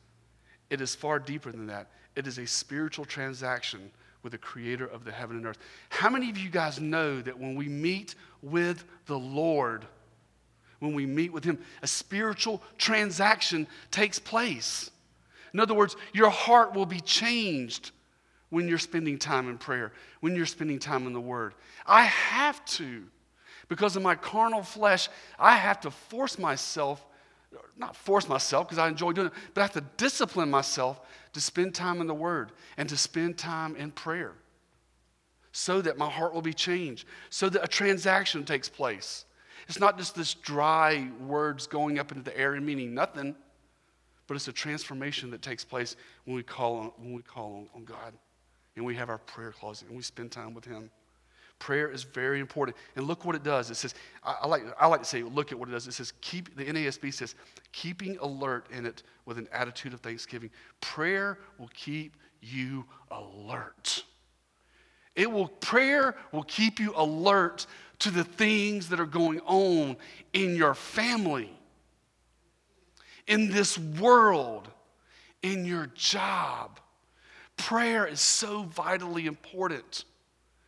It 0.69 0.81
is 0.81 0.95
far 0.95 1.19
deeper 1.19 1.51
than 1.51 1.67
that. 1.67 1.89
It 2.15 2.27
is 2.27 2.37
a 2.37 2.45
spiritual 2.45 3.05
transaction 3.05 3.91
with 4.21 4.31
the 4.31 4.37
creator 4.37 4.85
of 4.85 5.03
the 5.03 5.11
heaven 5.11 5.37
and 5.37 5.45
earth. 5.45 5.57
How 5.89 6.09
many 6.09 6.29
of 6.29 6.37
you 6.37 6.49
guys 6.49 6.79
know 6.79 7.21
that 7.21 7.37
when 7.37 7.55
we 7.55 7.67
meet 7.67 8.15
with 8.41 8.85
the 9.05 9.17
Lord, 9.17 9.85
when 10.79 10.93
we 10.93 11.05
meet 11.05 11.33
with 11.33 11.43
Him, 11.43 11.59
a 11.81 11.87
spiritual 11.87 12.61
transaction 12.77 13.67
takes 13.91 14.19
place? 14.19 14.89
In 15.53 15.59
other 15.59 15.73
words, 15.73 15.95
your 16.13 16.29
heart 16.29 16.73
will 16.73 16.85
be 16.85 17.01
changed 17.01 17.91
when 18.49 18.67
you're 18.67 18.77
spending 18.77 19.17
time 19.17 19.49
in 19.49 19.57
prayer, 19.57 19.91
when 20.21 20.35
you're 20.35 20.45
spending 20.45 20.79
time 20.79 21.05
in 21.05 21.13
the 21.13 21.21
Word. 21.21 21.53
I 21.85 22.03
have 22.03 22.63
to, 22.65 23.03
because 23.69 23.95
of 23.95 24.03
my 24.03 24.15
carnal 24.15 24.63
flesh, 24.63 25.09
I 25.39 25.55
have 25.55 25.81
to 25.81 25.91
force 25.91 26.37
myself 26.37 27.05
not 27.77 27.95
force 27.95 28.27
myself 28.27 28.67
because 28.67 28.77
I 28.77 28.87
enjoy 28.87 29.11
doing 29.11 29.27
it, 29.27 29.33
but 29.53 29.61
I 29.61 29.63
have 29.65 29.73
to 29.73 29.83
discipline 29.97 30.49
myself 30.49 31.01
to 31.33 31.41
spend 31.41 31.75
time 31.75 32.01
in 32.01 32.07
the 32.07 32.13
Word 32.13 32.51
and 32.77 32.87
to 32.89 32.97
spend 32.97 33.37
time 33.37 33.75
in 33.75 33.91
prayer 33.91 34.33
so 35.51 35.81
that 35.81 35.97
my 35.97 36.09
heart 36.09 36.33
will 36.33 36.41
be 36.41 36.53
changed, 36.53 37.07
so 37.29 37.49
that 37.49 37.63
a 37.63 37.67
transaction 37.67 38.43
takes 38.43 38.67
place. 38.67 39.25
It's 39.67 39.79
not 39.79 39.97
just 39.97 40.15
this 40.15 40.33
dry 40.33 41.09
words 41.21 41.67
going 41.67 41.99
up 41.99 42.11
into 42.11 42.23
the 42.23 42.37
air 42.37 42.55
and 42.55 42.65
meaning 42.65 42.93
nothing, 42.93 43.35
but 44.27 44.35
it's 44.35 44.47
a 44.47 44.53
transformation 44.53 45.29
that 45.31 45.41
takes 45.41 45.63
place 45.63 45.95
when 46.25 46.35
we 46.35 46.43
call 46.43 46.77
on, 46.77 46.91
when 46.97 47.13
we 47.13 47.21
call 47.21 47.53
on, 47.55 47.67
on 47.75 47.85
God 47.85 48.13
and 48.75 48.83
we 48.83 48.95
have 48.95 49.09
our 49.09 49.19
prayer 49.19 49.51
closet 49.51 49.87
and 49.87 49.95
we 49.95 50.03
spend 50.03 50.31
time 50.31 50.53
with 50.53 50.65
Him. 50.65 50.89
Prayer 51.59 51.89
is 51.89 52.03
very 52.03 52.39
important. 52.39 52.75
And 52.95 53.07
look 53.07 53.23
what 53.25 53.35
it 53.35 53.43
does. 53.43 53.69
It 53.69 53.75
says, 53.75 53.95
I, 54.23 54.35
I, 54.41 54.47
like, 54.47 54.63
I 54.79 54.87
like 54.87 55.01
to 55.01 55.05
say, 55.05 55.23
look 55.23 55.51
at 55.51 55.59
what 55.59 55.69
it 55.69 55.71
does. 55.71 55.87
It 55.87 55.93
says, 55.93 56.13
keep, 56.21 56.55
the 56.57 56.65
NASB 56.65 57.13
says, 57.13 57.35
keeping 57.71 58.17
alert 58.17 58.67
in 58.71 58.85
it 58.85 59.03
with 59.25 59.37
an 59.37 59.47
attitude 59.51 59.93
of 59.93 60.01
thanksgiving. 60.01 60.49
Prayer 60.81 61.39
will 61.57 61.69
keep 61.73 62.17
you 62.41 62.85
alert. 63.11 64.03
It 65.15 65.31
will, 65.31 65.47
prayer 65.47 66.15
will 66.31 66.43
keep 66.43 66.79
you 66.79 66.93
alert 66.95 67.65
to 67.99 68.11
the 68.11 68.23
things 68.23 68.89
that 68.89 68.99
are 68.99 69.05
going 69.05 69.39
on 69.41 69.95
in 70.33 70.55
your 70.55 70.73
family, 70.73 71.49
in 73.27 73.49
this 73.49 73.77
world, 73.77 74.67
in 75.41 75.65
your 75.65 75.85
job. 75.95 76.79
Prayer 77.55 78.05
is 78.05 78.19
so 78.19 78.63
vitally 78.63 79.27
important 79.27 80.03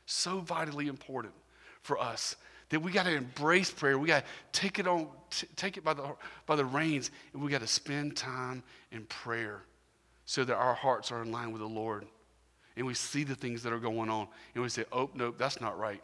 so 0.05 0.39
vitally 0.39 0.87
important 0.87 1.33
for 1.81 1.99
us 1.99 2.35
that 2.69 2.79
we 2.79 2.91
got 2.91 3.03
to 3.03 3.15
embrace 3.15 3.69
prayer. 3.69 3.97
We 3.97 4.07
got 4.07 4.23
to 4.23 4.59
take 4.59 4.79
it 4.79 4.87
on, 4.87 5.07
t- 5.29 5.47
take 5.55 5.77
it 5.77 5.83
by 5.83 5.93
the, 5.93 6.15
by 6.45 6.55
the 6.55 6.65
reins, 6.65 7.11
and 7.33 7.41
we 7.41 7.51
got 7.51 7.61
to 7.61 7.67
spend 7.67 8.15
time 8.15 8.63
in 8.91 9.05
prayer 9.05 9.61
so 10.25 10.43
that 10.43 10.55
our 10.55 10.73
hearts 10.73 11.11
are 11.11 11.21
in 11.21 11.31
line 11.31 11.51
with 11.51 11.61
the 11.61 11.67
Lord. 11.67 12.05
And 12.75 12.85
we 12.85 12.93
see 12.93 13.23
the 13.23 13.35
things 13.35 13.63
that 13.63 13.71
are 13.71 13.79
going 13.79 14.09
on, 14.09 14.27
and 14.53 14.63
we 14.63 14.69
say, 14.69 14.83
oh, 14.91 15.09
nope, 15.13 15.35
that's 15.37 15.61
not 15.61 15.77
right 15.77 16.01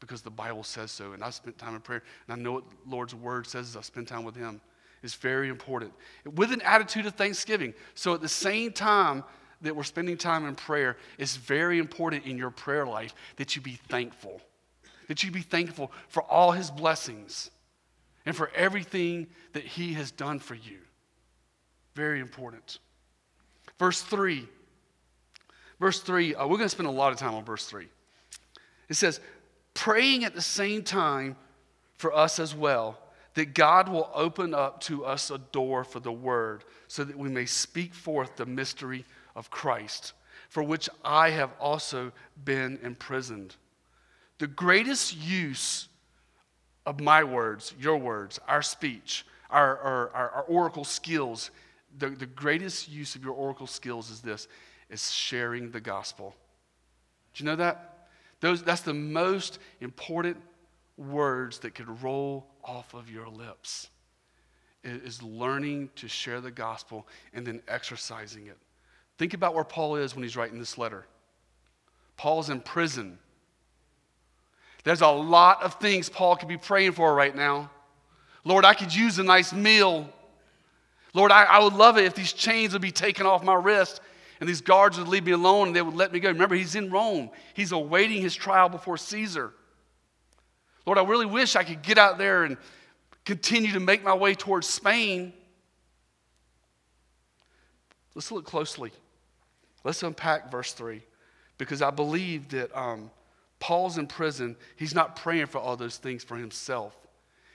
because 0.00 0.22
the 0.22 0.30
Bible 0.30 0.62
says 0.62 0.90
so. 0.90 1.12
And 1.12 1.24
I 1.24 1.30
spent 1.30 1.56
time 1.58 1.74
in 1.74 1.80
prayer, 1.80 2.02
and 2.28 2.38
I 2.38 2.42
know 2.42 2.52
what 2.52 2.64
the 2.70 2.90
Lord's 2.94 3.14
word 3.14 3.46
says 3.46 3.76
I 3.76 3.80
spend 3.80 4.06
time 4.06 4.24
with 4.24 4.36
Him. 4.36 4.60
It's 5.02 5.14
very 5.14 5.48
important. 5.48 5.92
With 6.34 6.52
an 6.52 6.62
attitude 6.62 7.06
of 7.06 7.14
thanksgiving. 7.14 7.74
So 7.94 8.14
at 8.14 8.20
the 8.20 8.28
same 8.28 8.72
time 8.72 9.24
that 9.64 9.74
we're 9.74 9.82
spending 9.82 10.16
time 10.16 10.46
in 10.46 10.54
prayer, 10.54 10.96
it's 11.18 11.36
very 11.36 11.78
important 11.78 12.24
in 12.24 12.38
your 12.38 12.50
prayer 12.50 12.86
life 12.86 13.14
that 13.36 13.56
you 13.56 13.62
be 13.62 13.78
thankful. 13.88 14.40
That 15.08 15.22
you 15.22 15.30
be 15.30 15.42
thankful 15.42 15.92
for 16.08 16.22
all 16.22 16.52
his 16.52 16.70
blessings 16.70 17.50
and 18.24 18.34
for 18.34 18.50
everything 18.54 19.26
that 19.52 19.64
he 19.64 19.94
has 19.94 20.10
done 20.10 20.38
for 20.38 20.54
you. 20.54 20.78
Very 21.94 22.20
important. 22.20 22.78
Verse 23.78 24.02
3. 24.02 24.48
Verse 25.80 26.00
3, 26.00 26.34
uh, 26.34 26.46
we're 26.46 26.56
going 26.56 26.60
to 26.62 26.68
spend 26.68 26.86
a 26.86 26.92
lot 26.92 27.12
of 27.12 27.18
time 27.18 27.34
on 27.34 27.44
verse 27.44 27.66
3. 27.66 27.86
It 28.88 28.94
says, 28.94 29.20
praying 29.74 30.24
at 30.24 30.34
the 30.34 30.40
same 30.40 30.82
time 30.82 31.36
for 31.96 32.14
us 32.14 32.38
as 32.38 32.54
well, 32.54 32.98
that 33.34 33.54
God 33.54 33.88
will 33.88 34.08
open 34.14 34.54
up 34.54 34.80
to 34.82 35.04
us 35.04 35.30
a 35.30 35.38
door 35.38 35.82
for 35.82 35.98
the 36.00 36.12
word, 36.12 36.64
so 36.86 37.02
that 37.02 37.18
we 37.18 37.28
may 37.28 37.46
speak 37.46 37.92
forth 37.92 38.36
the 38.36 38.46
mystery 38.46 39.04
of 39.34 39.50
Christ, 39.50 40.12
for 40.48 40.62
which 40.62 40.88
I 41.04 41.30
have 41.30 41.50
also 41.60 42.12
been 42.44 42.78
imprisoned. 42.82 43.56
The 44.38 44.46
greatest 44.46 45.16
use 45.16 45.88
of 46.86 47.00
my 47.00 47.24
words, 47.24 47.74
your 47.78 47.96
words, 47.96 48.38
our 48.46 48.62
speech, 48.62 49.24
our, 49.50 49.78
our, 49.78 50.10
our, 50.10 50.44
oracle 50.48 50.84
skills, 50.84 51.50
the, 51.98 52.10
the 52.10 52.26
greatest 52.26 52.90
use 52.90 53.14
of 53.14 53.24
your 53.24 53.34
oracle 53.34 53.66
skills 53.66 54.10
is 54.10 54.20
this 54.20 54.48
is 54.90 55.10
sharing 55.10 55.70
the 55.70 55.80
gospel. 55.80 56.34
Do 57.34 57.44
you 57.44 57.50
know 57.50 57.56
that? 57.56 58.08
Those, 58.40 58.62
that's 58.62 58.82
the 58.82 58.94
most 58.94 59.58
important 59.80 60.36
words 60.96 61.58
that 61.60 61.74
could 61.74 62.02
roll 62.02 62.46
off 62.62 62.94
of 62.94 63.10
your 63.10 63.28
lips 63.28 63.88
is 64.84 65.22
learning 65.22 65.88
to 65.96 66.08
share 66.08 66.40
the 66.40 66.50
gospel 66.50 67.06
and 67.32 67.46
then 67.46 67.62
exercising 67.68 68.48
it. 68.48 68.58
Think 69.18 69.34
about 69.34 69.54
where 69.54 69.64
Paul 69.64 69.96
is 69.96 70.14
when 70.14 70.22
he's 70.22 70.36
writing 70.36 70.58
this 70.58 70.76
letter. 70.76 71.06
Paul's 72.16 72.50
in 72.50 72.60
prison. 72.60 73.18
There's 74.82 75.00
a 75.00 75.08
lot 75.08 75.62
of 75.62 75.74
things 75.74 76.08
Paul 76.08 76.36
could 76.36 76.48
be 76.48 76.58
praying 76.58 76.92
for 76.92 77.14
right 77.14 77.34
now. 77.34 77.70
Lord, 78.44 78.64
I 78.64 78.74
could 78.74 78.94
use 78.94 79.18
a 79.18 79.22
nice 79.22 79.52
meal. 79.52 80.08
Lord, 81.14 81.32
I, 81.32 81.44
I 81.44 81.58
would 81.60 81.72
love 81.72 81.96
it 81.96 82.04
if 82.04 82.14
these 82.14 82.32
chains 82.32 82.72
would 82.72 82.82
be 82.82 82.90
taken 82.90 83.24
off 83.24 83.42
my 83.42 83.54
wrist 83.54 84.00
and 84.40 84.48
these 84.48 84.60
guards 84.60 84.98
would 84.98 85.08
leave 85.08 85.24
me 85.24 85.32
alone 85.32 85.68
and 85.68 85.76
they 85.76 85.80
would 85.80 85.94
let 85.94 86.12
me 86.12 86.20
go. 86.20 86.28
Remember, 86.28 86.54
he's 86.54 86.74
in 86.74 86.90
Rome, 86.90 87.30
he's 87.54 87.72
awaiting 87.72 88.20
his 88.20 88.34
trial 88.34 88.68
before 88.68 88.96
Caesar. 88.98 89.52
Lord, 90.86 90.98
I 90.98 91.04
really 91.04 91.26
wish 91.26 91.56
I 91.56 91.64
could 91.64 91.82
get 91.82 91.96
out 91.96 92.18
there 92.18 92.44
and 92.44 92.58
continue 93.24 93.72
to 93.72 93.80
make 93.80 94.04
my 94.04 94.12
way 94.12 94.34
towards 94.34 94.68
Spain. 94.68 95.32
Let's 98.14 98.30
look 98.30 98.44
closely. 98.44 98.92
Let's 99.84 100.02
unpack 100.02 100.50
verse 100.50 100.72
3 100.72 101.02
because 101.58 101.82
I 101.82 101.90
believe 101.90 102.48
that 102.48 102.76
um, 102.76 103.10
Paul's 103.60 103.98
in 103.98 104.06
prison. 104.06 104.56
He's 104.76 104.94
not 104.94 105.16
praying 105.16 105.46
for 105.46 105.58
all 105.58 105.76
those 105.76 105.96
things 105.96 106.24
for 106.24 106.36
himself. 106.36 106.94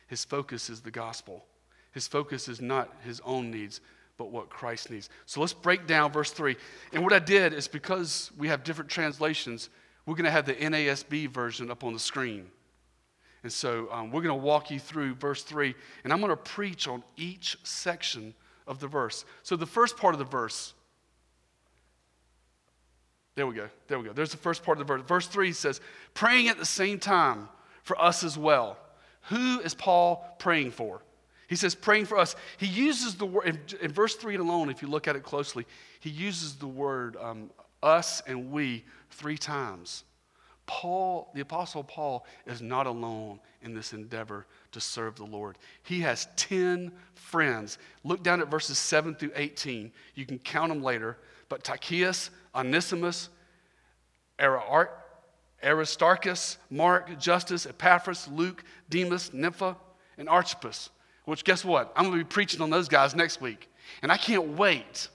His 0.07 0.25
focus 0.25 0.69
is 0.69 0.81
the 0.81 0.91
gospel. 0.91 1.45
His 1.91 2.07
focus 2.07 2.47
is 2.47 2.61
not 2.61 2.91
his 3.03 3.21
own 3.25 3.51
needs, 3.51 3.81
but 4.17 4.31
what 4.31 4.49
Christ 4.49 4.89
needs. 4.89 5.09
So 5.25 5.39
let's 5.39 5.53
break 5.53 5.87
down 5.87 6.11
verse 6.11 6.31
3. 6.31 6.55
And 6.93 7.03
what 7.03 7.13
I 7.13 7.19
did 7.19 7.53
is 7.53 7.67
because 7.67 8.31
we 8.37 8.47
have 8.47 8.63
different 8.63 8.89
translations, 8.89 9.69
we're 10.05 10.15
going 10.15 10.25
to 10.25 10.31
have 10.31 10.45
the 10.45 10.55
NASB 10.55 11.29
version 11.29 11.69
up 11.69 11.83
on 11.83 11.93
the 11.93 11.99
screen. 11.99 12.47
And 13.43 13.51
so 13.51 13.87
um, 13.91 14.11
we're 14.11 14.21
going 14.21 14.37
to 14.37 14.45
walk 14.45 14.69
you 14.69 14.79
through 14.79 15.13
verse 15.15 15.43
3, 15.43 15.73
and 16.03 16.11
I'm 16.11 16.19
going 16.19 16.31
to 16.31 16.35
preach 16.35 16.87
on 16.87 17.03
each 17.15 17.57
section 17.63 18.33
of 18.67 18.79
the 18.79 18.87
verse. 18.87 19.25
So 19.43 19.55
the 19.55 19.65
first 19.65 19.95
part 19.95 20.13
of 20.13 20.19
the 20.19 20.25
verse, 20.25 20.73
there 23.39 23.47
we 23.47 23.55
go, 23.55 23.69
there 23.87 23.97
we 23.97 24.03
go. 24.03 24.11
There's 24.11 24.31
the 24.31 24.37
first 24.37 24.63
part 24.63 24.81
of 24.81 24.85
the 24.85 24.93
verse. 24.93 25.07
Verse 25.07 25.27
3 25.27 25.53
says, 25.53 25.79
praying 26.13 26.49
at 26.49 26.57
the 26.57 26.65
same 26.65 26.99
time 26.99 27.47
for 27.83 27.97
us 27.97 28.21
as 28.25 28.37
well. 28.37 28.75
Who 29.29 29.61
is 29.61 29.73
Paul 29.73 30.35
praying 30.39 30.71
for? 30.71 31.01
He 31.47 31.55
says, 31.55 31.73
praying 31.73 32.07
for 32.07 32.17
us. 32.17 32.35
He 32.57 32.65
uses 32.65 33.15
the 33.15 33.25
word, 33.25 33.47
in, 33.47 33.59
in 33.79 33.93
verse 33.93 34.15
3 34.15 34.35
alone, 34.35 34.69
if 34.69 34.81
you 34.81 34.89
look 34.89 35.07
at 35.07 35.15
it 35.15 35.23
closely, 35.23 35.65
he 36.01 36.09
uses 36.09 36.55
the 36.55 36.67
word 36.67 37.15
um, 37.15 37.49
us 37.81 38.21
and 38.27 38.51
we 38.51 38.83
three 39.09 39.37
times. 39.37 40.03
Paul, 40.65 41.31
the 41.33 41.39
Apostle 41.39 41.85
Paul, 41.85 42.25
is 42.45 42.61
not 42.61 42.87
alone 42.87 43.39
in 43.61 43.73
this 43.73 43.93
endeavor 43.93 44.47
to 44.73 44.81
serve 44.81 45.15
the 45.15 45.23
Lord. 45.23 45.57
He 45.83 46.01
has 46.01 46.27
10 46.35 46.91
friends. 47.15 47.77
Look 48.03 48.21
down 48.21 48.41
at 48.41 48.51
verses 48.51 48.77
7 48.77 49.15
through 49.15 49.31
18. 49.37 49.93
You 50.15 50.25
can 50.25 50.39
count 50.39 50.67
them 50.67 50.83
later. 50.83 51.15
But 51.47 51.63
Tychicus, 51.63 52.31
Onesimus, 52.53 53.29
Aristarchus, 55.63 56.57
Mark, 56.69 57.19
Justus, 57.19 57.65
Epaphras, 57.65 58.27
Luke, 58.27 58.63
Demas, 58.89 59.33
Nympha, 59.33 59.75
and 60.17 60.29
Archippus. 60.29 60.89
Which, 61.25 61.43
guess 61.43 61.63
what? 61.63 61.91
I'm 61.95 62.05
going 62.05 62.17
to 62.17 62.23
be 62.25 62.29
preaching 62.29 62.61
on 62.61 62.69
those 62.69 62.87
guys 62.87 63.15
next 63.15 63.41
week. 63.41 63.69
And 64.01 64.11
I 64.11 64.17
can't 64.17 64.57
wait. 64.57 65.09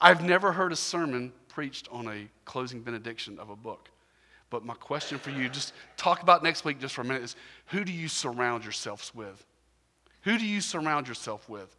I've 0.00 0.22
never 0.24 0.52
heard 0.52 0.72
a 0.72 0.76
sermon 0.76 1.32
preached 1.48 1.88
on 1.90 2.08
a 2.08 2.28
closing 2.44 2.80
benediction 2.80 3.38
of 3.38 3.50
a 3.50 3.56
book. 3.56 3.88
But 4.48 4.64
my 4.64 4.74
question 4.74 5.18
for 5.18 5.30
you, 5.30 5.48
just 5.48 5.72
talk 5.96 6.22
about 6.22 6.42
next 6.42 6.64
week 6.64 6.78
just 6.78 6.94
for 6.94 7.00
a 7.00 7.04
minute, 7.04 7.22
is 7.22 7.36
who 7.66 7.84
do 7.84 7.92
you 7.92 8.08
surround 8.08 8.62
yourselves 8.62 9.14
with? 9.14 9.44
Who 10.22 10.38
do 10.38 10.46
you 10.46 10.60
surround 10.60 11.08
yourself 11.08 11.48
with? 11.48 11.74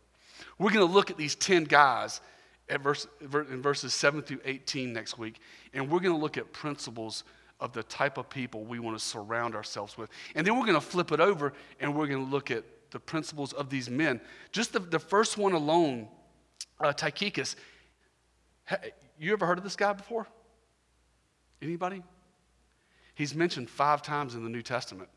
We're 0.59 0.71
going 0.71 0.87
to 0.87 0.93
look 0.93 1.09
at 1.09 1.17
these 1.17 1.35
10 1.35 1.63
guys 1.65 2.21
at 2.69 2.81
verse, 2.81 3.07
in 3.21 3.61
verses 3.61 3.93
7 3.93 4.21
through 4.21 4.39
18 4.45 4.91
next 4.91 5.17
week, 5.17 5.39
and 5.73 5.89
we're 5.89 5.99
going 5.99 6.15
to 6.15 6.21
look 6.21 6.37
at 6.37 6.51
principles 6.51 7.23
of 7.59 7.73
the 7.73 7.83
type 7.83 8.17
of 8.17 8.29
people 8.29 8.65
we 8.65 8.79
want 8.79 8.97
to 8.97 9.03
surround 9.03 9.55
ourselves 9.55 9.97
with. 9.97 10.09
And 10.35 10.45
then 10.45 10.57
we're 10.57 10.65
going 10.65 10.79
to 10.79 10.81
flip 10.81 11.11
it 11.11 11.19
over 11.19 11.53
and 11.79 11.95
we're 11.95 12.07
going 12.07 12.23
to 12.23 12.31
look 12.31 12.51
at 12.51 12.63
the 12.91 12.99
principles 12.99 13.53
of 13.53 13.69
these 13.69 13.89
men. 13.89 14.21
Just 14.51 14.73
the, 14.73 14.79
the 14.79 14.99
first 14.99 15.37
one 15.37 15.53
alone, 15.53 16.07
uh, 16.79 16.93
Tychicus. 16.93 17.55
You 19.19 19.33
ever 19.33 19.45
heard 19.45 19.57
of 19.57 19.63
this 19.63 19.75
guy 19.75 19.93
before? 19.93 20.27
Anybody? 21.61 22.03
He's 23.15 23.33
mentioned 23.33 23.69
five 23.69 24.03
times 24.03 24.35
in 24.35 24.43
the 24.43 24.49
New 24.49 24.61
Testament. 24.61 25.09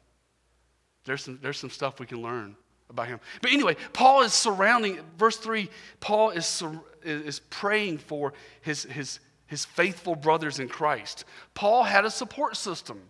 There's 1.04 1.22
some, 1.22 1.38
there's 1.42 1.58
some 1.58 1.70
stuff 1.70 2.00
we 2.00 2.06
can 2.06 2.22
learn 2.22 2.56
about 2.90 3.08
him. 3.08 3.20
But 3.40 3.52
anyway, 3.52 3.76
Paul 3.92 4.22
is 4.22 4.32
surrounding, 4.32 4.98
verse 5.16 5.36
3, 5.36 5.70
Paul 6.00 6.30
is, 6.30 6.62
is 7.02 7.40
praying 7.50 7.98
for 7.98 8.34
his, 8.60 8.82
his, 8.84 9.20
his 9.46 9.64
faithful 9.64 10.16
brothers 10.16 10.58
in 10.58 10.68
Christ. 10.68 11.24
Paul 11.54 11.84
had 11.84 12.04
a 12.04 12.10
support 12.10 12.56
system. 12.56 13.00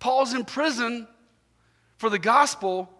Paul's 0.00 0.34
in 0.34 0.44
prison 0.44 1.06
for 1.96 2.10
the 2.10 2.18
gospel, 2.18 2.90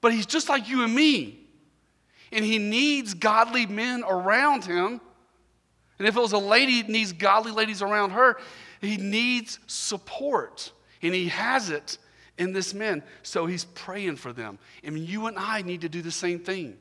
but 0.00 0.12
he's 0.12 0.26
just 0.26 0.48
like 0.48 0.68
you 0.68 0.82
and 0.82 0.94
me. 0.94 1.40
And 2.32 2.44
he 2.44 2.58
needs 2.58 3.14
godly 3.14 3.64
men 3.64 4.02
around 4.06 4.64
him. 4.64 5.00
And 5.98 6.08
if 6.08 6.16
it 6.16 6.20
was 6.20 6.32
a 6.32 6.38
lady, 6.38 6.82
needs 6.82 7.12
godly 7.12 7.52
ladies 7.52 7.80
around 7.80 8.10
her. 8.10 8.36
He 8.80 8.96
needs 8.96 9.60
support, 9.66 10.72
and 11.00 11.14
he 11.14 11.28
has 11.28 11.70
it 11.70 11.96
in 12.38 12.52
this 12.52 12.74
man. 12.74 13.02
So 13.22 13.46
he's 13.46 13.64
praying 13.64 14.16
for 14.16 14.32
them. 14.32 14.58
And 14.82 14.98
you 14.98 15.26
and 15.26 15.38
I 15.38 15.62
need 15.62 15.82
to 15.82 15.88
do 15.88 16.02
the 16.02 16.10
same 16.10 16.38
thing. 16.38 16.76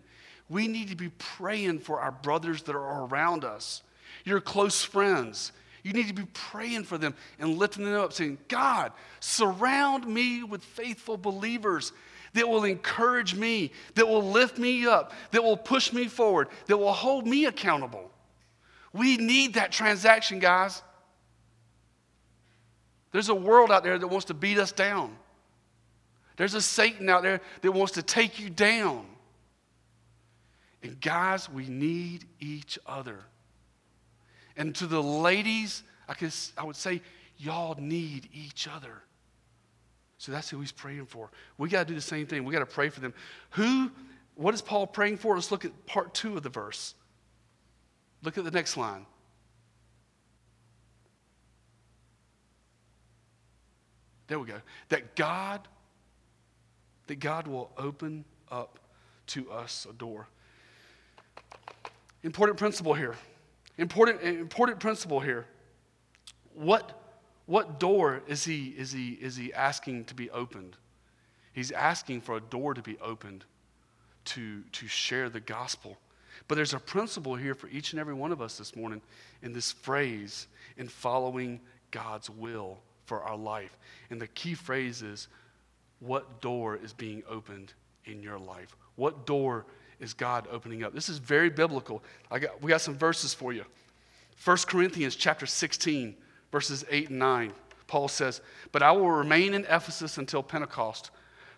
We 0.50 0.68
need 0.68 0.90
to 0.90 0.96
be 0.96 1.10
praying 1.18 1.80
for 1.80 2.00
our 2.00 2.12
brothers 2.12 2.64
that 2.64 2.76
are 2.76 3.06
around 3.06 3.46
us, 3.46 3.82
your 4.26 4.42
close 4.42 4.84
friends. 4.84 5.52
You 5.84 5.94
need 5.94 6.08
to 6.08 6.14
be 6.14 6.28
praying 6.34 6.84
for 6.84 6.98
them 6.98 7.14
and 7.40 7.58
lifting 7.58 7.86
them 7.86 8.00
up, 8.00 8.14
saying, 8.14 8.38
God, 8.48 8.92
surround 9.20 10.08
me 10.08 10.44
with 10.44 10.64
faithful 10.64 11.18
believers 11.18 11.92
that 12.34 12.48
will 12.48 12.64
encourage 12.64 13.36
me, 13.36 13.72
that 13.96 14.08
will 14.08 14.24
lift 14.24 14.58
me 14.58 14.88
up, 14.88 15.14
that 15.32 15.44
will 15.44 15.58
push 15.58 15.94
me 15.94 16.08
forward, 16.08 16.48
that 16.68 16.78
will 16.78 16.94
hold 16.94 17.28
me 17.28 17.46
accountable. 17.46 18.10
We 18.92 19.18
need 19.18 19.56
that 19.56 19.72
transaction, 19.72 20.40
guys. 20.40 20.82
There's 23.12 23.30
a 23.30 23.36
world 23.36 23.72
out 23.72 23.84
there 23.84 23.98
that 23.98 24.08
wants 24.08 24.26
to 24.26 24.34
beat 24.34 24.58
us 24.58 24.72
down. 24.72 25.16
There's 26.44 26.56
a 26.56 26.62
Satan 26.62 27.08
out 27.08 27.24
there 27.24 27.40
that 27.62 27.72
wants 27.72 27.94
to 27.94 28.04
take 28.04 28.38
you 28.38 28.50
down. 28.50 29.06
And 30.82 31.00
guys, 31.00 31.50
we 31.50 31.68
need 31.68 32.26
each 32.42 32.78
other. 32.86 33.20
And 34.58 34.76
to 34.76 34.86
the 34.86 35.02
ladies, 35.02 35.84
I, 36.06 36.16
guess 36.16 36.52
I 36.58 36.66
would 36.66 36.76
say, 36.76 37.02
y'all 37.38 37.78
need 37.80 38.28
each 38.34 38.68
other. 38.68 38.92
So 40.18 40.34
that's 40.34 40.50
who 40.50 40.60
he's 40.60 40.74
praying 40.74 41.06
for. 41.06 41.32
We 41.58 41.70
got 41.70 41.88
to 41.88 41.94
do 41.94 41.96
the 41.96 42.02
same 42.02 42.28
thing. 42.28 42.44
We 42.44 42.52
got 42.52 42.60
to 42.60 42.66
pray 42.66 42.90
for 42.90 43.00
them. 43.00 43.14
Who, 43.52 43.90
what 44.36 44.54
is 44.54 44.62
Paul 44.62 44.86
praying 44.86 45.20
for? 45.20 45.36
Let's 45.36 45.50
look 45.50 45.64
at 45.64 45.86
part 45.86 46.14
two 46.14 46.36
of 46.36 46.44
the 46.44 46.50
verse. 46.50 46.94
Look 48.22 48.38
at 48.38 48.44
the 48.44 48.52
next 48.52 48.76
line. 48.76 49.06
There 54.28 54.40
we 54.40 54.48
go. 54.48 54.60
That 54.90 55.16
God, 55.16 55.66
that 57.08 57.20
God 57.20 57.48
will 57.48 57.72
open 57.78 58.26
up 58.52 58.80
to 59.28 59.52
us 59.52 59.88
a 59.90 59.94
door. 59.94 60.28
Important 62.24 62.58
principle 62.58 62.94
here. 62.94 63.16
Important, 63.78 64.22
important 64.22 64.80
principle 64.80 65.20
here. 65.20 65.46
What, 66.54 67.00
what 67.46 67.80
door 67.80 68.22
is 68.28 68.46
he, 68.46 68.68
is, 68.78 68.92
he, 68.92 69.10
is 69.14 69.36
he 69.36 69.54
asking 69.54 70.06
to 70.06 70.14
be 70.14 70.30
opened? 70.30 70.78
He's 71.54 71.72
asking 71.72 72.22
for 72.22 72.38
a 72.38 72.42
door 72.42 72.74
to 72.74 72.82
be 72.82 72.98
opened 73.00 73.46
to, 74.26 74.62
to 74.72 74.88
share 74.88 75.30
the 75.30 75.40
gospel. 75.40 75.98
But 76.48 76.56
there's 76.56 76.74
a 76.74 76.80
principle 76.80 77.36
here 77.36 77.56
for 77.56 77.68
each 77.68 77.94
and 77.94 78.00
every 78.00 78.14
one 78.14 78.32
of 78.32 78.42
us 78.42 78.58
this 78.58 78.76
morning 78.76 79.02
in 79.42 79.54
this 79.54 79.72
phrase 79.72 80.48
in 80.78 80.88
following 80.88 81.60
God's 81.92 82.30
will 82.30 82.80
for 83.06 83.22
our 83.22 83.38
life. 83.38 83.78
And 84.10 84.22
the 84.22 84.28
key 84.28 84.54
phrase 84.54 85.02
is 85.02 85.28
what 86.06 86.42
door 86.42 86.76
is 86.76 86.94
being 86.94 87.24
opened 87.30 87.74
in 88.06 88.22
your 88.22 88.38
life? 88.38 88.76
What 88.96 89.26
door 89.26 89.66
is 90.00 90.14
God 90.14 90.48
opening 90.52 90.84
up? 90.84 90.94
This 90.94 91.10
is 91.10 91.18
very 91.18 91.50
biblical. 91.50 92.04
I 92.30 92.40
got, 92.40 92.62
we 92.62 92.70
got 92.70 92.82
some 92.82 92.98
verses 92.98 93.34
for 93.34 93.54
you. 93.54 93.66
1 94.44 94.58
Corinthians 94.68 95.16
chapter 95.16 95.46
16, 95.46 96.16
verses 96.52 96.84
8 96.90 97.10
and 97.10 97.20
9. 97.20 97.54
Paul 97.88 98.08
says, 98.08 98.42
But 98.72 98.84
I 98.84 98.92
will 98.92 99.12
remain 99.12 99.54
in 99.54 99.64
Ephesus 99.66 100.18
until 100.18 100.44
Pentecost, 100.44 101.12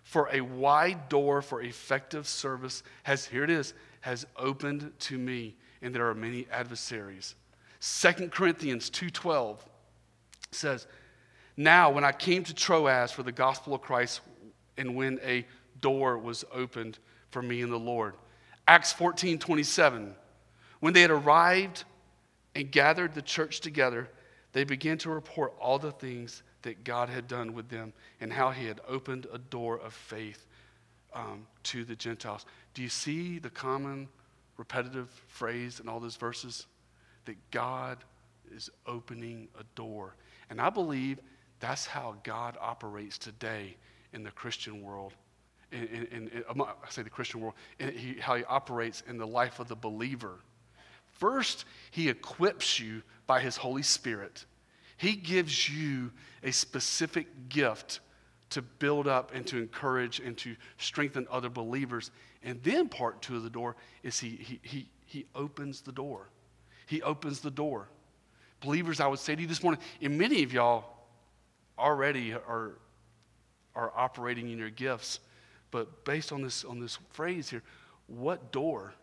for 0.03 0.29
a 0.31 0.41
wide 0.41 1.09
door 1.09 1.41
for 1.41 1.61
effective 1.61 2.27
service 2.27 2.83
has, 3.03 3.25
here 3.25 3.43
it 3.43 3.49
is, 3.49 3.73
has 4.01 4.27
opened 4.37 4.91
to 4.99 5.17
me, 5.17 5.55
and 5.81 5.95
there 5.95 6.07
are 6.07 6.13
many 6.13 6.45
adversaries. 6.51 7.33
2 7.81 8.29
Corinthians 8.29 8.89
2.12 8.91 9.57
says, 10.51 10.85
Now, 11.57 11.89
when 11.89 12.03
I 12.03 12.11
came 12.11 12.43
to 12.43 12.53
Troas 12.53 13.11
for 13.11 13.23
the 13.23 13.31
gospel 13.31 13.73
of 13.73 13.81
Christ, 13.81 14.21
and 14.77 14.95
when 14.95 15.19
a 15.23 15.45
door 15.81 16.17
was 16.17 16.45
opened 16.53 16.99
for 17.31 17.41
me 17.41 17.61
in 17.61 17.69
the 17.69 17.79
Lord. 17.79 18.15
Acts 18.67 18.93
14 18.93 19.39
27. 19.39 20.15
When 20.79 20.93
they 20.93 21.01
had 21.01 21.11
arrived 21.11 21.83
and 22.53 22.71
gathered 22.71 23.13
the 23.13 23.21
church 23.21 23.59
together, 23.59 24.09
they 24.53 24.63
began 24.63 24.97
to 24.99 25.09
report 25.09 25.53
all 25.59 25.79
the 25.79 25.91
things 25.91 26.43
that 26.61 26.83
God 26.83 27.09
had 27.09 27.27
done 27.27 27.53
with 27.53 27.69
them 27.69 27.93
and 28.21 28.31
how 28.31 28.51
he 28.51 28.65
had 28.65 28.81
opened 28.87 29.27
a 29.31 29.37
door 29.37 29.79
of 29.79 29.93
faith 29.93 30.47
um, 31.13 31.45
to 31.63 31.83
the 31.83 31.95
Gentiles. 31.95 32.45
Do 32.73 32.81
you 32.81 32.89
see 32.89 33.39
the 33.39 33.49
common 33.49 34.07
repetitive 34.57 35.09
phrase 35.27 35.79
in 35.79 35.87
all 35.87 35.99
those 35.99 36.15
verses? 36.15 36.65
That 37.25 37.35
God 37.51 37.97
is 38.53 38.69
opening 38.87 39.47
a 39.59 39.63
door. 39.75 40.15
And 40.49 40.61
I 40.61 40.69
believe 40.69 41.19
that's 41.59 41.85
how 41.85 42.15
God 42.23 42.57
operates 42.59 43.17
today 43.17 43.77
in 44.15 44.23
the 44.23 44.31
Christian 44.31 44.81
world. 44.81 45.13
In, 45.71 45.83
in, 45.83 46.29
in, 46.29 46.43
I 46.61 46.89
say 46.89 47.03
the 47.03 47.09
Christian 47.09 47.41
world, 47.41 47.55
he, 47.77 48.15
how 48.19 48.35
he 48.35 48.43
operates 48.45 49.03
in 49.07 49.17
the 49.17 49.27
life 49.27 49.59
of 49.59 49.67
the 49.67 49.75
believer. 49.75 50.39
First, 51.11 51.65
he 51.91 52.09
equips 52.09 52.79
you 52.79 53.03
by 53.27 53.41
his 53.41 53.57
Holy 53.57 53.83
Spirit. 53.83 54.45
He 54.97 55.15
gives 55.15 55.69
you 55.69 56.11
a 56.43 56.51
specific 56.51 57.49
gift 57.49 57.99
to 58.51 58.61
build 58.61 59.07
up 59.07 59.33
and 59.33 59.45
to 59.47 59.57
encourage 59.57 60.19
and 60.19 60.37
to 60.37 60.55
strengthen 60.77 61.27
other 61.29 61.49
believers. 61.49 62.11
And 62.43 62.61
then 62.63 62.87
part 62.87 63.21
two 63.21 63.35
of 63.35 63.43
the 63.43 63.49
door 63.49 63.75
is 64.01 64.19
he, 64.19 64.29
he, 64.29 64.59
he, 64.63 64.89
he 65.05 65.25
opens 65.35 65.81
the 65.81 65.91
door. 65.91 66.29
He 66.85 67.01
opens 67.01 67.41
the 67.41 67.51
door. 67.51 67.89
Believers, 68.61 68.99
I 68.99 69.07
would 69.07 69.19
say 69.19 69.35
to 69.35 69.41
you 69.41 69.47
this 69.47 69.63
morning, 69.63 69.81
and 70.01 70.17
many 70.17 70.43
of 70.43 70.53
y'all 70.53 70.85
already 71.77 72.33
are, 72.33 72.77
are 73.75 73.91
operating 73.95 74.49
in 74.49 74.57
your 74.57 74.69
gifts, 74.69 75.19
but 75.71 76.05
based 76.05 76.31
on 76.31 76.41
this, 76.41 76.63
on 76.63 76.79
this 76.79 76.97
phrase 77.11 77.49
here, 77.49 77.63
what 78.07 78.51
door 78.51 78.93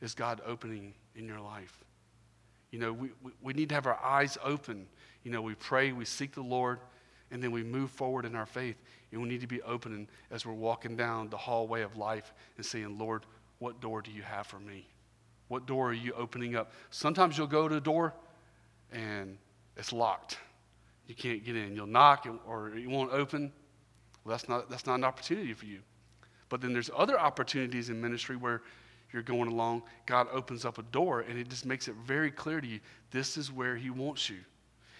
is 0.00 0.14
God 0.14 0.40
opening 0.44 0.94
in 1.14 1.26
your 1.26 1.40
life? 1.40 1.84
You 2.70 2.78
know, 2.78 2.92
we, 2.92 3.10
we, 3.22 3.32
we 3.42 3.52
need 3.54 3.70
to 3.70 3.74
have 3.74 3.86
our 3.86 3.98
eyes 4.04 4.36
open. 4.44 4.86
You 5.22 5.30
know, 5.30 5.40
we 5.40 5.54
pray, 5.54 5.92
we 5.92 6.04
seek 6.04 6.34
the 6.34 6.42
Lord, 6.42 6.80
and 7.30 7.42
then 7.42 7.50
we 7.50 7.62
move 7.62 7.90
forward 7.90 8.24
in 8.24 8.34
our 8.34 8.46
faith. 8.46 8.76
And 9.10 9.22
we 9.22 9.28
need 9.28 9.40
to 9.40 9.46
be 9.46 9.62
open 9.62 10.08
as 10.30 10.44
we're 10.44 10.52
walking 10.52 10.96
down 10.96 11.30
the 11.30 11.36
hallway 11.36 11.82
of 11.82 11.96
life 11.96 12.34
and 12.56 12.66
saying, 12.66 12.98
Lord, 12.98 13.24
what 13.58 13.80
door 13.80 14.02
do 14.02 14.10
you 14.10 14.22
have 14.22 14.46
for 14.46 14.58
me? 14.58 14.86
What 15.48 15.66
door 15.66 15.90
are 15.90 15.94
you 15.94 16.12
opening 16.12 16.56
up? 16.56 16.72
Sometimes 16.90 17.38
you'll 17.38 17.46
go 17.46 17.68
to 17.68 17.76
a 17.76 17.80
door 17.80 18.12
and 18.92 19.38
it's 19.76 19.92
locked. 19.92 20.38
You 21.06 21.14
can't 21.14 21.42
get 21.42 21.56
in. 21.56 21.74
You'll 21.74 21.86
knock 21.86 22.26
or 22.46 22.76
it 22.76 22.86
won't 22.86 23.12
open. 23.12 23.50
Well, 24.28 24.36
that's 24.36 24.46
not, 24.46 24.68
that's 24.68 24.84
not 24.84 24.96
an 24.96 25.04
opportunity 25.04 25.54
for 25.54 25.64
you. 25.64 25.80
But 26.50 26.60
then 26.60 26.74
there's 26.74 26.90
other 26.94 27.18
opportunities 27.18 27.88
in 27.88 27.98
ministry 27.98 28.36
where 28.36 28.60
you're 29.10 29.22
going 29.22 29.50
along, 29.50 29.84
God 30.04 30.26
opens 30.30 30.66
up 30.66 30.76
a 30.76 30.82
door 30.82 31.20
and 31.20 31.38
it 31.38 31.48
just 31.48 31.64
makes 31.64 31.88
it 31.88 31.94
very 32.04 32.30
clear 32.30 32.60
to 32.60 32.66
you 32.66 32.78
this 33.10 33.38
is 33.38 33.50
where 33.50 33.74
He 33.74 33.88
wants 33.88 34.28
you. 34.28 34.36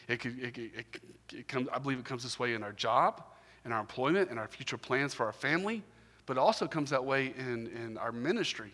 It, 0.08 0.20
could, 0.20 0.38
it, 0.38 0.56
it, 0.56 0.86
it 1.30 1.46
comes, 1.46 1.68
I 1.74 1.78
believe 1.78 1.98
it 1.98 2.06
comes 2.06 2.22
this 2.22 2.38
way 2.38 2.54
in 2.54 2.62
our 2.62 2.72
job, 2.72 3.22
in 3.66 3.72
our 3.72 3.80
employment, 3.80 4.30
in 4.30 4.38
our 4.38 4.48
future 4.48 4.78
plans 4.78 5.12
for 5.12 5.26
our 5.26 5.32
family, 5.34 5.82
but 6.24 6.38
it 6.38 6.40
also 6.40 6.66
comes 6.66 6.88
that 6.88 7.04
way 7.04 7.34
in, 7.36 7.66
in 7.66 7.98
our 7.98 8.12
ministry. 8.12 8.72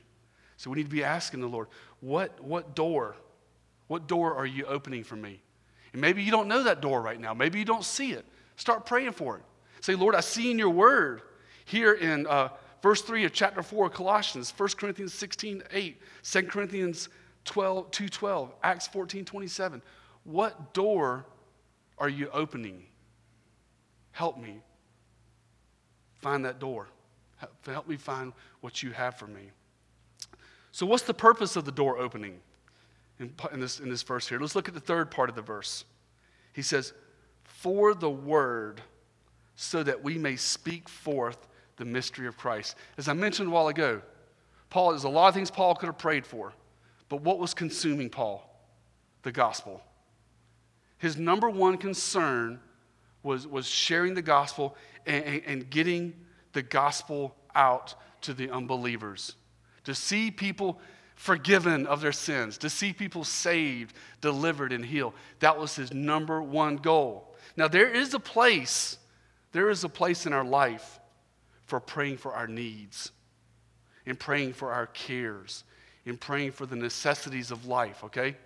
So 0.56 0.70
we 0.70 0.76
need 0.76 0.84
to 0.84 0.88
be 0.88 1.02
asking 1.02 1.40
the 1.40 1.49
Lord, 1.49 1.66
what, 1.99 2.40
what 2.40 2.76
door? 2.76 3.16
What 3.88 4.06
door 4.06 4.37
are 4.37 4.46
you 4.46 4.66
opening 4.66 5.02
for 5.02 5.16
me? 5.16 5.42
And 5.92 6.00
maybe 6.00 6.23
you 6.23 6.30
don't 6.30 6.46
know 6.46 6.62
that 6.62 6.80
door 6.80 7.02
right 7.02 7.18
now. 7.18 7.34
Maybe 7.34 7.58
you 7.58 7.64
don't 7.64 7.84
see 7.84 8.12
it. 8.12 8.25
Start 8.54 8.87
praying 8.87 9.14
for 9.14 9.38
it. 9.38 9.42
Say, 9.85 9.95
Lord, 9.95 10.14
I 10.14 10.21
see 10.21 10.50
in 10.50 10.59
your 10.59 10.71
word 10.71 11.21
here 11.67 11.93
in 11.93 12.26
uh, 12.26 12.49
verse 12.81 13.03
3 13.03 13.26
of 13.26 13.35
chapter 13.35 13.62
4 13.62 13.88
of 13.88 13.93
Colossians, 13.93 14.50
1 14.57 14.69
Corinthians 14.78 15.13
16, 15.13 15.63
8, 15.71 16.00
2 16.23 16.43
Corinthians 16.45 17.11
12, 17.45 17.91
2, 17.91 18.08
12, 18.08 18.54
Acts 18.63 18.87
14, 18.87 19.26
27. 19.26 19.82
What 20.25 20.73
door 20.73 21.26
are 21.99 22.08
you 22.08 22.30
opening? 22.32 22.85
Help 24.13 24.39
me 24.39 24.63
find 26.15 26.47
that 26.47 26.58
door. 26.58 26.89
Help 27.67 27.87
me 27.87 27.99
find 27.99 28.32
what 28.63 28.82
you 28.82 28.91
have 28.93 29.19
for 29.19 29.26
me. 29.26 29.50
So, 30.73 30.87
what's 30.87 31.02
the 31.02 31.13
purpose 31.13 31.56
of 31.56 31.67
the 31.67 31.73
door 31.73 31.99
opening 31.99 32.41
in, 33.21 33.35
in, 33.52 33.61
this, 33.61 33.80
in 33.80 33.91
this 33.91 34.02
verse 34.02 34.26
here? 34.26 34.41
Let's 34.41 34.56
look 34.56 34.67
at 34.67 34.73
the 34.73 34.80
third 34.80 35.11
part 35.11 35.28
of 35.28 35.37
the 35.37 35.43
verse. 35.43 35.85
He 36.54 36.63
says, 36.63 36.95
For 37.43 37.93
the 37.93 38.08
word, 38.08 38.80
so 39.56 39.82
that 39.82 40.02
we 40.02 40.19
may 40.19 40.36
speak 40.36 40.88
forth 40.88 41.49
the 41.76 41.84
mystery 41.84 42.26
of 42.26 42.36
Christ. 42.36 42.76
As 42.97 43.08
I 43.08 43.12
mentioned 43.12 43.49
a 43.49 43.50
while 43.50 43.69
ago, 43.69 44.00
Paul, 44.71 44.90
there's 44.90 45.04
a 45.04 45.08
lot 45.08 45.28
of 45.28 45.34
things 45.34 45.50
Paul 45.50 45.75
could 45.75 45.86
have 45.86 45.99
prayed 45.99 46.26
for, 46.26 46.52
but 47.08 47.23
what 47.23 47.38
was 47.38 47.54
consuming 47.54 48.10
Paul? 48.10 48.50
The 49.23 49.32
gospel. 49.32 49.80
His 50.99 51.17
number 51.17 51.49
one 51.49 51.78
concern 51.78 52.60
was, 53.23 53.47
was 53.47 53.67
sharing 53.67 54.14
the 54.14 54.23
gospel 54.23 54.76
and, 55.06 55.25
and, 55.25 55.43
and 55.47 55.71
getting 55.71 56.14
the 56.52 56.62
gospel 56.62 57.34
out 57.54 57.95
to 58.23 58.34
the 58.34 58.50
unbelievers. 58.50 59.36
To 59.84 59.95
see 59.95 60.30
people 60.30 60.80
forgiven 61.14 61.86
of 61.86 62.00
their 62.00 62.12
sins, 62.12 62.58
to 62.58 62.71
see 62.71 62.93
people 62.93 63.25
saved, 63.25 63.95
delivered, 64.21 64.73
and 64.73 64.84
healed. 64.84 65.14
That 65.40 65.58
was 65.58 65.76
his 65.76 65.93
number 65.93 66.43
one 66.43 66.76
goal. 66.76 67.34
Now, 67.56 67.69
there 67.69 67.88
is 67.88 68.14
a 68.14 68.19
place, 68.19 68.99
there 69.54 69.71
is 69.71 69.84
a 69.84 69.88
place 69.88 70.26
in 70.26 70.32
our 70.32 70.45
life 70.45 70.99
for 71.64 71.78
praying 71.78 72.17
for 72.17 72.34
our 72.34 72.49
needs, 72.49 73.12
and 74.04 74.19
praying 74.19 74.52
for 74.52 74.73
our 74.73 74.88
cares, 74.88 75.62
and 76.04 76.21
praying 76.21 76.50
for 76.50 76.67
the 76.67 76.75
necessities 76.75 77.52
of 77.52 77.64
life, 77.64 78.02
okay? 78.02 78.36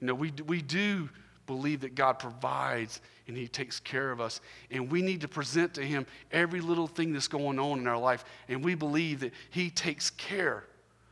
You 0.00 0.06
know, 0.06 0.14
we, 0.14 0.32
we 0.46 0.62
do 0.62 1.10
believe 1.46 1.80
that 1.80 1.96
God 1.96 2.20
provides 2.20 3.00
and 3.26 3.36
He 3.36 3.48
takes 3.48 3.80
care 3.80 4.12
of 4.12 4.20
us. 4.20 4.40
And 4.70 4.90
we 4.90 5.02
need 5.02 5.20
to 5.22 5.28
present 5.28 5.74
to 5.74 5.82
Him 5.82 6.06
every 6.30 6.60
little 6.60 6.86
thing 6.86 7.12
that's 7.12 7.28
going 7.28 7.58
on 7.58 7.80
in 7.80 7.86
our 7.88 7.98
life. 7.98 8.24
And 8.48 8.64
we 8.64 8.74
believe 8.74 9.20
that 9.20 9.32
He 9.50 9.68
takes 9.68 10.10
care 10.10 10.64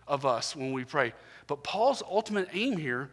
of 0.07 0.25
us 0.25 0.55
when 0.55 0.73
we 0.73 0.85
pray. 0.85 1.13
But 1.47 1.65
Paul's 1.65 2.03
ultimate 2.09 2.49
aim 2.53 2.77
here, 2.77 3.11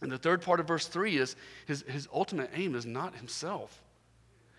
in 0.00 0.08
the 0.08 0.18
third 0.18 0.42
part 0.42 0.60
of 0.60 0.68
verse 0.68 0.86
3, 0.86 1.16
is 1.16 1.34
his, 1.66 1.82
his 1.88 2.08
ultimate 2.12 2.50
aim 2.54 2.74
is 2.76 2.86
not 2.86 3.14
himself. 3.16 3.82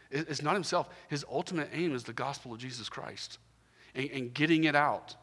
It's 0.10 0.42
not 0.42 0.54
himself. 0.54 0.90
His 1.10 1.26
ultimate 1.30 1.70
aim 1.74 1.94
is 1.94 2.04
the 2.04 2.14
gospel 2.14 2.54
of 2.54 2.60
Jesus 2.60 2.90
Christ 2.90 3.40
and, 3.94 4.10
and 4.12 4.34
getting 4.34 4.64
it 4.64 4.76
out. 4.76 5.16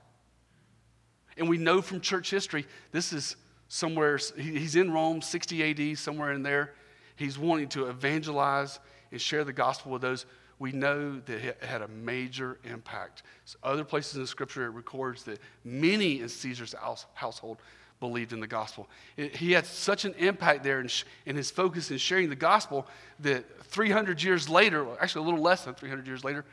And 1.37 1.49
we 1.49 1.59
know 1.59 1.83
from 1.83 2.01
church 2.01 2.31
history, 2.31 2.67
this 2.93 3.13
is 3.13 3.37
somewhere, 3.69 4.19
he's 4.37 4.77
in 4.77 4.93
Rome, 4.93 5.23
60 5.23 5.93
AD, 5.93 5.99
somewhere 5.99 6.33
in 6.33 6.43
there. 6.43 6.75
He's 7.17 7.39
wanting 7.39 7.69
to 7.71 7.87
evangelize 7.87 8.79
and 9.11 9.21
share 9.21 9.45
the 9.45 9.53
gospel 9.53 9.93
with 9.93 10.03
those. 10.03 10.27
We 10.59 10.73
know 10.73 11.19
that 11.19 11.45
it 11.45 11.63
had 11.63 11.83
a 11.83 11.89
major 11.89 12.59
impact. 12.65 13.25
So 13.45 13.59
other 13.63 13.85
places 13.85 14.17
in 14.17 14.27
scripture, 14.27 14.67
it 14.67 14.71
records 14.71 15.25
that 15.25 15.41
many 15.65 16.21
in 16.21 16.29
Caesar's 16.29 16.75
household 17.15 17.59
believed 18.01 18.33
in 18.33 18.41
the 18.41 18.47
gospel. 18.47 18.89
It, 19.17 19.37
he 19.37 19.53
had 19.53 19.67
such 19.67 20.05
an 20.05 20.15
impact 20.15 20.63
there 20.63 20.81
in, 20.81 20.89
in, 21.27 21.37
his 21.37 21.51
focus 21.51 21.91
in 21.91 21.99
sharing 21.99 22.29
the 22.29 22.37
gospel 22.37 22.87
that 23.21 23.45
300 23.65 24.23
years 24.23 24.49
later, 24.49 24.87
actually 25.01 25.23
a 25.23 25.31
little 25.31 25.43
less 25.43 25.65
than 25.65 25.75
300 25.75 26.07
years 26.07 26.25
later, 26.25 26.45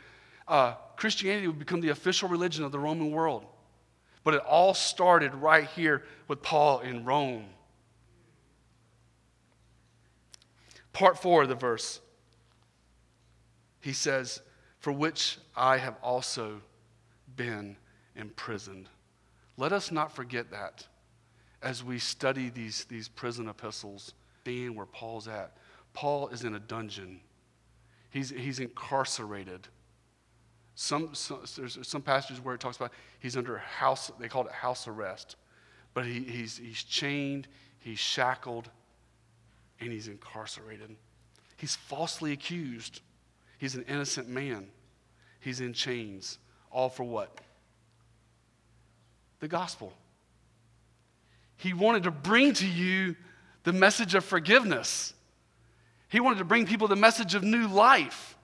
uh, 0.48 0.74
Christianity 0.96 1.48
would 1.48 1.60
become 1.60 1.82
the 1.82 1.90
official 1.90 2.30
religion 2.30 2.64
of 2.64 2.72
the 2.72 2.80
Roman 2.80 3.12
world. 3.12 3.46
But 4.24 4.36
it 4.36 4.42
all 4.42 4.74
started 4.74 5.34
right 5.34 5.68
here 5.68 6.04
with 6.28 6.42
Paul 6.42 6.80
in 6.80 7.06
Rome. 7.06 7.46
Part 10.94 11.18
four 11.18 11.44
of 11.44 11.50
the 11.50 11.56
verse, 11.56 12.00
he 13.80 13.94
says, 13.94 14.42
For 14.80 14.92
which 14.92 15.38
I 15.56 15.78
have 15.78 15.96
also 16.04 16.62
been 17.36 17.78
imprisoned. 18.16 18.88
Let 19.58 19.74
us 19.74 19.92
not 19.92 20.14
forget 20.14 20.52
that 20.52 20.86
as 21.62 21.84
we 21.84 22.00
study 22.00 22.50
these, 22.50 22.86
these 22.86 23.08
prison 23.08 23.48
epistles, 23.48 24.14
seeing 24.46 24.76
where 24.76 24.86
Paul's 24.86 25.28
at. 25.28 25.58
Paul 25.94 26.30
is 26.30 26.44
in 26.44 26.56
a 26.56 26.60
dungeon, 26.60 27.20
he's, 28.10 28.30
he's 28.30 28.60
incarcerated. 28.60 29.68
Some, 30.76 31.14
some, 31.14 31.42
there's 31.58 31.78
some 31.84 32.02
passages 32.02 32.44
where 32.44 32.56
it 32.56 32.62
talks 32.62 32.78
about 32.78 32.92
he's 33.20 33.38
under 33.38 33.58
house, 33.58 34.12
they 34.20 34.28
call 34.28 34.46
it 34.48 34.52
house 34.52 34.88
arrest. 34.88 35.36
But 35.94 36.06
he, 36.06 36.22
he's, 36.22 36.58
he's 36.58 36.84
chained, 36.84 37.48
he's 37.80 38.00
shackled, 38.00 38.70
and 39.80 39.92
he's 39.92 40.08
incarcerated. 40.08 40.96
He's 41.58 41.76
falsely 41.76 42.32
accused. 42.32 43.02
He's 43.58 43.76
an 43.76 43.84
innocent 43.88 44.28
man. 44.28 44.68
He's 45.40 45.60
in 45.60 45.74
chains. 45.74 46.40
All 46.72 46.90
for 46.90 47.04
what? 47.04 47.42
The 49.40 49.48
gospel. 49.48 49.94
He 51.62 51.74
wanted 51.74 52.04
to 52.04 52.12
bring 52.12 52.54
to 52.56 52.68
you 52.68 53.16
the 53.64 53.72
message 53.72 54.16
of 54.16 54.26
forgiveness. 54.26 55.14
He 56.10 56.20
wanted 56.20 56.40
to 56.40 56.46
bring 56.46 56.66
people 56.66 56.88
the 56.88 56.96
message 56.96 57.36
of 57.36 57.44
new 57.44 57.68
life. 57.68 58.36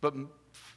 But 0.00 0.14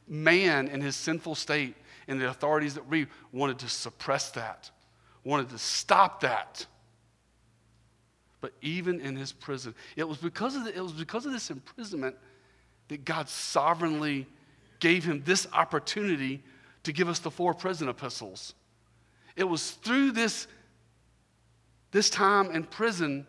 man, 0.07 0.67
in 0.67 0.79
his 0.79 0.95
sinful 0.95 1.33
state, 1.33 1.75
and 2.07 2.21
the 2.21 2.29
authorities 2.29 2.75
that 2.75 2.87
we 2.87 3.07
wanted 3.31 3.57
to 3.59 3.67
suppress 3.67 4.29
that, 4.31 4.69
wanted 5.23 5.49
to 5.49 5.57
stop 5.57 6.21
that. 6.21 6.67
But 8.41 8.53
even 8.61 9.01
in 9.01 9.15
his 9.15 9.31
prison, 9.31 9.73
it 9.95 10.07
was 10.07 10.17
because 10.17 10.55
of, 10.55 10.65
the, 10.65 10.75
it 10.75 10.81
was 10.81 10.91
because 10.91 11.25
of 11.25 11.31
this 11.31 11.49
imprisonment 11.49 12.15
that 12.89 13.05
God 13.05 13.27
sovereignly 13.27 14.27
gave 14.79 15.03
him 15.03 15.23
this 15.25 15.47
opportunity 15.51 16.43
to 16.83 16.93
give 16.93 17.09
us 17.09 17.19
the 17.19 17.31
four 17.31 17.55
prison 17.55 17.89
epistles. 17.89 18.53
It 19.35 19.45
was 19.45 19.71
through 19.71 20.11
this, 20.11 20.47
this 21.91 22.09
time 22.09 22.51
in 22.51 22.63
prison 22.63 23.25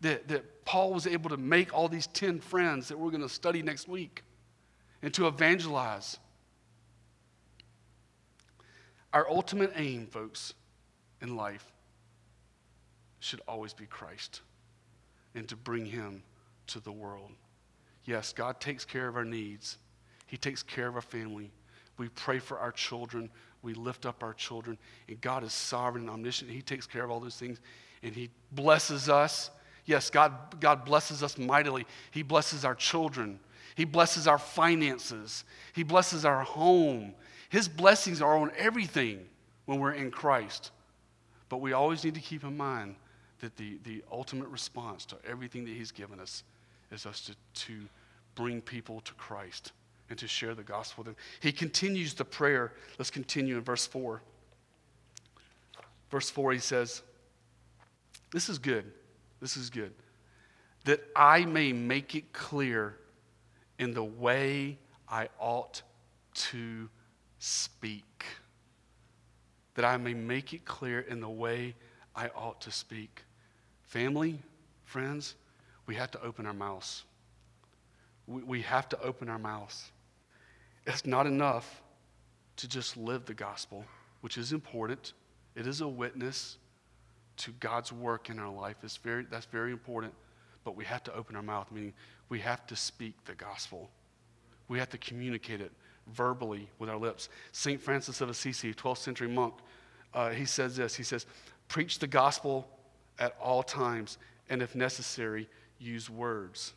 that, 0.00 0.28
that 0.28 0.64
Paul 0.64 0.92
was 0.92 1.06
able 1.06 1.30
to 1.30 1.36
make 1.36 1.74
all 1.74 1.88
these 1.88 2.06
10 2.08 2.40
friends 2.40 2.88
that 2.88 2.98
we're 2.98 3.10
going 3.10 3.22
to 3.22 3.28
study 3.28 3.62
next 3.62 3.88
week 3.88 4.22
and 5.02 5.12
to 5.14 5.26
evangelize. 5.26 6.18
Our 9.12 9.28
ultimate 9.28 9.72
aim, 9.76 10.06
folks, 10.06 10.54
in 11.20 11.36
life 11.36 11.72
should 13.18 13.40
always 13.46 13.74
be 13.74 13.86
Christ 13.86 14.40
and 15.34 15.48
to 15.48 15.56
bring 15.56 15.84
him 15.84 16.22
to 16.68 16.80
the 16.80 16.92
world. 16.92 17.32
Yes, 18.04 18.32
God 18.32 18.60
takes 18.60 18.84
care 18.84 19.08
of 19.08 19.16
our 19.16 19.24
needs, 19.24 19.78
He 20.26 20.36
takes 20.36 20.62
care 20.62 20.88
of 20.88 20.94
our 20.94 21.02
family. 21.02 21.50
We 21.98 22.08
pray 22.08 22.38
for 22.38 22.58
our 22.58 22.72
children, 22.72 23.30
we 23.62 23.74
lift 23.74 24.06
up 24.06 24.22
our 24.22 24.32
children, 24.32 24.78
and 25.08 25.20
God 25.20 25.44
is 25.44 25.52
sovereign 25.52 26.04
and 26.04 26.10
omniscient. 26.10 26.50
He 26.50 26.62
takes 26.62 26.86
care 26.86 27.04
of 27.04 27.10
all 27.10 27.20
those 27.20 27.36
things, 27.36 27.60
and 28.02 28.14
He 28.14 28.30
blesses 28.52 29.08
us. 29.08 29.50
Yes, 29.84 30.10
God, 30.10 30.60
God 30.60 30.84
blesses 30.84 31.22
us 31.22 31.36
mightily. 31.36 31.86
He 32.10 32.22
blesses 32.22 32.64
our 32.64 32.74
children. 32.74 33.40
He 33.74 33.84
blesses 33.84 34.26
our 34.26 34.38
finances. 34.38 35.44
He 35.74 35.82
blesses 35.82 36.24
our 36.24 36.42
home. 36.42 37.14
His 37.48 37.68
blessings 37.68 38.22
are 38.22 38.36
on 38.36 38.52
everything 38.56 39.26
when 39.66 39.78
we're 39.78 39.92
in 39.92 40.10
Christ. 40.10 40.70
But 41.48 41.58
we 41.58 41.72
always 41.72 42.04
need 42.04 42.14
to 42.14 42.20
keep 42.20 42.44
in 42.44 42.56
mind 42.56 42.96
that 43.40 43.56
the, 43.56 43.78
the 43.84 44.02
ultimate 44.12 44.48
response 44.48 45.04
to 45.06 45.16
everything 45.28 45.64
that 45.64 45.72
He's 45.74 45.92
given 45.92 46.20
us 46.20 46.44
is 46.90 47.06
us 47.06 47.20
to, 47.22 47.34
to 47.66 47.88
bring 48.34 48.60
people 48.60 49.00
to 49.00 49.14
Christ 49.14 49.72
and 50.10 50.18
to 50.18 50.28
share 50.28 50.54
the 50.54 50.62
gospel 50.62 51.04
with 51.04 51.14
them. 51.14 51.24
He 51.40 51.52
continues 51.52 52.14
the 52.14 52.24
prayer. 52.24 52.72
Let's 52.98 53.10
continue 53.10 53.56
in 53.56 53.62
verse 53.62 53.86
4. 53.86 54.20
Verse 56.10 56.28
4, 56.28 56.52
he 56.52 56.58
says, 56.58 57.02
This 58.32 58.48
is 58.48 58.58
good. 58.58 58.92
This 59.40 59.56
is 59.56 59.70
good. 59.70 59.92
That 60.84 61.00
I 61.14 61.44
may 61.44 61.72
make 61.72 62.16
it 62.16 62.32
clear 62.32 62.96
in 63.78 63.94
the 63.94 64.04
way 64.04 64.78
I 65.08 65.28
ought 65.38 65.82
to 66.34 66.88
speak. 67.38 68.24
That 69.74 69.84
I 69.84 69.96
may 69.96 70.14
make 70.14 70.52
it 70.52 70.64
clear 70.64 71.00
in 71.00 71.20
the 71.20 71.28
way 71.28 71.76
I 72.16 72.28
ought 72.28 72.60
to 72.62 72.72
speak. 72.72 73.22
Family, 73.84 74.40
friends, 74.84 75.36
we 75.86 75.94
have 75.94 76.10
to 76.10 76.22
open 76.22 76.46
our 76.46 76.52
mouths. 76.52 77.04
We, 78.26 78.42
we 78.42 78.62
have 78.62 78.88
to 78.90 79.00
open 79.00 79.28
our 79.28 79.38
mouths. 79.38 79.90
It's 80.86 81.06
not 81.06 81.26
enough 81.26 81.82
to 82.56 82.68
just 82.68 82.96
live 82.96 83.24
the 83.24 83.34
gospel, 83.34 83.84
which 84.20 84.38
is 84.38 84.52
important. 84.52 85.12
It 85.54 85.66
is 85.66 85.80
a 85.80 85.88
witness 85.88 86.58
to 87.38 87.52
God's 87.52 87.92
work 87.92 88.28
in 88.28 88.38
our 88.38 88.52
life. 88.52 88.76
It's 88.82 88.96
very, 88.98 89.24
that's 89.30 89.46
very 89.46 89.72
important. 89.72 90.12
But 90.64 90.76
we 90.76 90.84
have 90.84 91.02
to 91.04 91.14
open 91.14 91.36
our 91.36 91.42
mouth, 91.42 91.70
meaning 91.72 91.94
we 92.28 92.38
have 92.40 92.66
to 92.66 92.76
speak 92.76 93.14
the 93.24 93.34
gospel. 93.34 93.90
We 94.68 94.78
have 94.78 94.90
to 94.90 94.98
communicate 94.98 95.60
it 95.60 95.72
verbally 96.08 96.68
with 96.78 96.90
our 96.90 96.98
lips. 96.98 97.28
St. 97.52 97.80
Francis 97.80 98.20
of 98.20 98.28
Assisi, 98.28 98.74
12th 98.74 98.98
century 98.98 99.28
monk, 99.28 99.54
uh, 100.12 100.30
he 100.30 100.44
says 100.44 100.76
this 100.76 100.94
He 100.94 101.02
says, 101.02 101.26
Preach 101.68 101.98
the 101.98 102.06
gospel 102.06 102.68
at 103.18 103.36
all 103.40 103.62
times, 103.62 104.18
and 104.48 104.62
if 104.62 104.74
necessary, 104.74 105.48
use 105.78 106.10
words. 106.10 106.74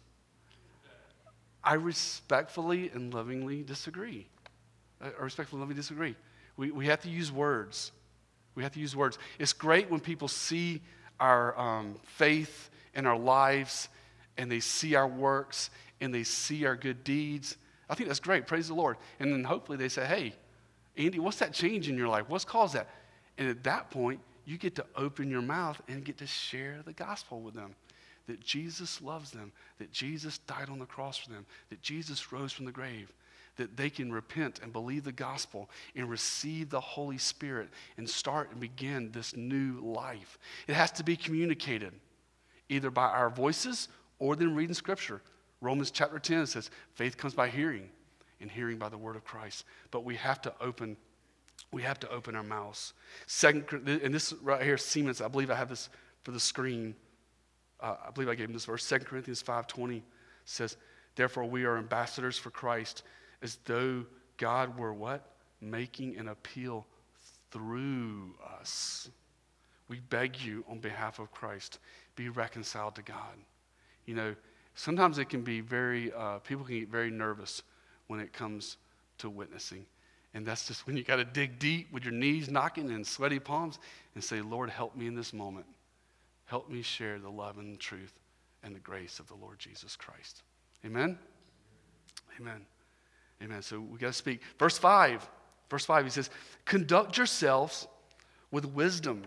I 1.63 1.75
respectfully 1.75 2.89
and 2.93 3.13
lovingly 3.13 3.63
disagree. 3.63 4.27
I 5.01 5.09
respectfully 5.19 5.57
and 5.57 5.61
lovingly 5.61 5.75
disagree. 5.81 6.15
We, 6.57 6.71
we 6.71 6.85
have 6.87 7.01
to 7.01 7.09
use 7.09 7.31
words. 7.31 7.91
We 8.55 8.63
have 8.63 8.73
to 8.73 8.79
use 8.79 8.95
words. 8.95 9.17
It's 9.39 9.53
great 9.53 9.89
when 9.89 9.99
people 9.99 10.27
see 10.27 10.81
our 11.19 11.57
um, 11.57 11.95
faith 12.03 12.69
in 12.93 13.05
our 13.05 13.17
lives 13.17 13.89
and 14.37 14.51
they 14.51 14.59
see 14.59 14.95
our 14.95 15.07
works 15.07 15.69
and 16.01 16.13
they 16.13 16.23
see 16.23 16.65
our 16.65 16.75
good 16.75 17.03
deeds. 17.03 17.57
I 17.89 17.95
think 17.95 18.09
that's 18.09 18.19
great. 18.19 18.45
Praise 18.45 18.67
the 18.67 18.73
Lord. 18.73 18.97
And 19.19 19.31
then 19.31 19.43
hopefully 19.43 19.77
they 19.77 19.89
say, 19.89 20.05
hey, 20.05 20.33
Andy, 20.97 21.19
what's 21.19 21.37
that 21.37 21.53
change 21.53 21.89
in 21.89 21.97
your 21.97 22.07
life? 22.07 22.25
What's 22.27 22.45
caused 22.45 22.75
that? 22.75 22.89
And 23.37 23.49
at 23.49 23.63
that 23.63 23.89
point, 23.89 24.19
you 24.45 24.57
get 24.57 24.75
to 24.75 24.85
open 24.95 25.29
your 25.29 25.41
mouth 25.41 25.81
and 25.87 26.03
get 26.03 26.17
to 26.17 26.27
share 26.27 26.81
the 26.85 26.93
gospel 26.93 27.41
with 27.41 27.53
them 27.53 27.75
that 28.27 28.39
Jesus 28.39 29.01
loves 29.01 29.31
them, 29.31 29.51
that 29.79 29.91
Jesus 29.91 30.37
died 30.39 30.69
on 30.69 30.79
the 30.79 30.85
cross 30.85 31.17
for 31.17 31.29
them, 31.29 31.45
that 31.69 31.81
Jesus 31.81 32.31
rose 32.31 32.51
from 32.51 32.65
the 32.65 32.71
grave, 32.71 33.11
that 33.57 33.77
they 33.77 33.89
can 33.89 34.11
repent 34.11 34.59
and 34.63 34.73
believe 34.73 35.03
the 35.03 35.11
gospel 35.11 35.69
and 35.95 36.09
receive 36.09 36.69
the 36.69 36.79
Holy 36.79 37.17
Spirit 37.17 37.69
and 37.97 38.09
start 38.09 38.49
and 38.51 38.59
begin 38.59 39.11
this 39.11 39.35
new 39.35 39.79
life. 39.81 40.37
It 40.67 40.73
has 40.73 40.91
to 40.93 41.03
be 41.03 41.15
communicated 41.15 41.93
either 42.69 42.89
by 42.89 43.07
our 43.07 43.29
voices 43.29 43.89
or 44.19 44.35
then 44.35 44.55
reading 44.55 44.73
scripture. 44.73 45.21
Romans 45.61 45.91
chapter 45.91 46.19
10 46.19 46.47
says, 46.47 46.71
faith 46.95 47.17
comes 47.17 47.33
by 47.33 47.49
hearing, 47.49 47.89
and 48.41 48.51
hearing 48.51 48.77
by 48.77 48.89
the 48.89 48.97
word 48.97 49.15
of 49.15 49.23
Christ. 49.23 49.65
But 49.91 50.03
we 50.03 50.15
have 50.15 50.41
to 50.41 50.53
open 50.59 50.97
we 51.71 51.81
have 51.81 51.99
to 52.01 52.09
open 52.11 52.35
our 52.35 52.43
mouths. 52.43 52.93
Second, 53.25 53.65
and 53.87 54.13
this 54.13 54.31
right 54.43 54.61
here, 54.61 54.77
Siemens, 54.77 55.21
I 55.21 55.27
believe 55.27 55.49
I 55.49 55.55
have 55.55 55.69
this 55.69 55.89
for 56.23 56.31
the 56.31 56.39
screen. 56.39 56.95
Uh, 57.83 57.97
I 58.07 58.11
believe 58.11 58.29
I 58.29 58.35
gave 58.35 58.47
him 58.47 58.53
this 58.53 58.65
verse. 58.65 58.87
2 58.87 58.99
Corinthians 58.99 59.43
5.20 59.43 60.01
says, 60.45 60.77
Therefore 61.15 61.45
we 61.45 61.65
are 61.65 61.77
ambassadors 61.77 62.37
for 62.37 62.49
Christ, 62.49 63.03
as 63.41 63.59
though 63.65 64.05
God 64.37 64.77
were 64.79 64.93
what? 64.93 65.33
Making 65.61 66.17
an 66.17 66.29
appeal 66.29 66.87
through 67.51 68.33
us. 68.59 69.09
We 69.89 69.99
beg 69.99 70.41
you 70.41 70.63
on 70.69 70.79
behalf 70.79 71.19
of 71.19 71.29
Christ, 71.31 71.79
be 72.15 72.29
reconciled 72.29 72.95
to 72.95 73.01
God. 73.01 73.37
You 74.05 74.15
know, 74.15 74.35
sometimes 74.75 75.17
it 75.17 75.25
can 75.25 75.41
be 75.41 75.59
very, 75.61 76.11
uh, 76.13 76.39
people 76.39 76.65
can 76.65 76.79
get 76.79 76.89
very 76.89 77.11
nervous 77.11 77.61
when 78.07 78.19
it 78.19 78.33
comes 78.33 78.77
to 79.19 79.29
witnessing. 79.29 79.85
And 80.33 80.45
that's 80.45 80.67
just 80.67 80.87
when 80.87 80.97
you 80.97 81.03
got 81.03 81.17
to 81.17 81.25
dig 81.25 81.59
deep 81.59 81.91
with 81.91 82.03
your 82.03 82.13
knees 82.13 82.49
knocking 82.49 82.89
and 82.89 83.05
sweaty 83.05 83.39
palms 83.39 83.77
and 84.15 84.23
say, 84.23 84.41
Lord, 84.41 84.69
help 84.69 84.95
me 84.95 85.05
in 85.05 85.15
this 85.15 85.31
moment. 85.31 85.65
Help 86.53 86.69
me 86.69 86.83
share 86.83 87.17
the 87.17 87.31
love 87.31 87.57
and 87.57 87.73
the 87.73 87.79
truth 87.79 88.13
and 88.61 88.75
the 88.75 88.79
grace 88.79 89.17
of 89.17 89.27
the 89.27 89.33
Lord 89.33 89.57
Jesus 89.57 89.95
Christ. 89.95 90.43
Amen? 90.85 91.17
Amen. 92.39 92.61
Amen. 93.41 93.63
So 93.63 93.79
we 93.79 93.97
got 93.97 94.09
to 94.09 94.13
speak. 94.13 94.41
Verse 94.59 94.77
5. 94.77 95.27
Verse 95.67 95.83
5, 95.83 96.03
he 96.03 96.11
says, 96.11 96.29
Conduct 96.65 97.17
yourselves 97.17 97.87
with 98.51 98.65
wisdom 98.65 99.23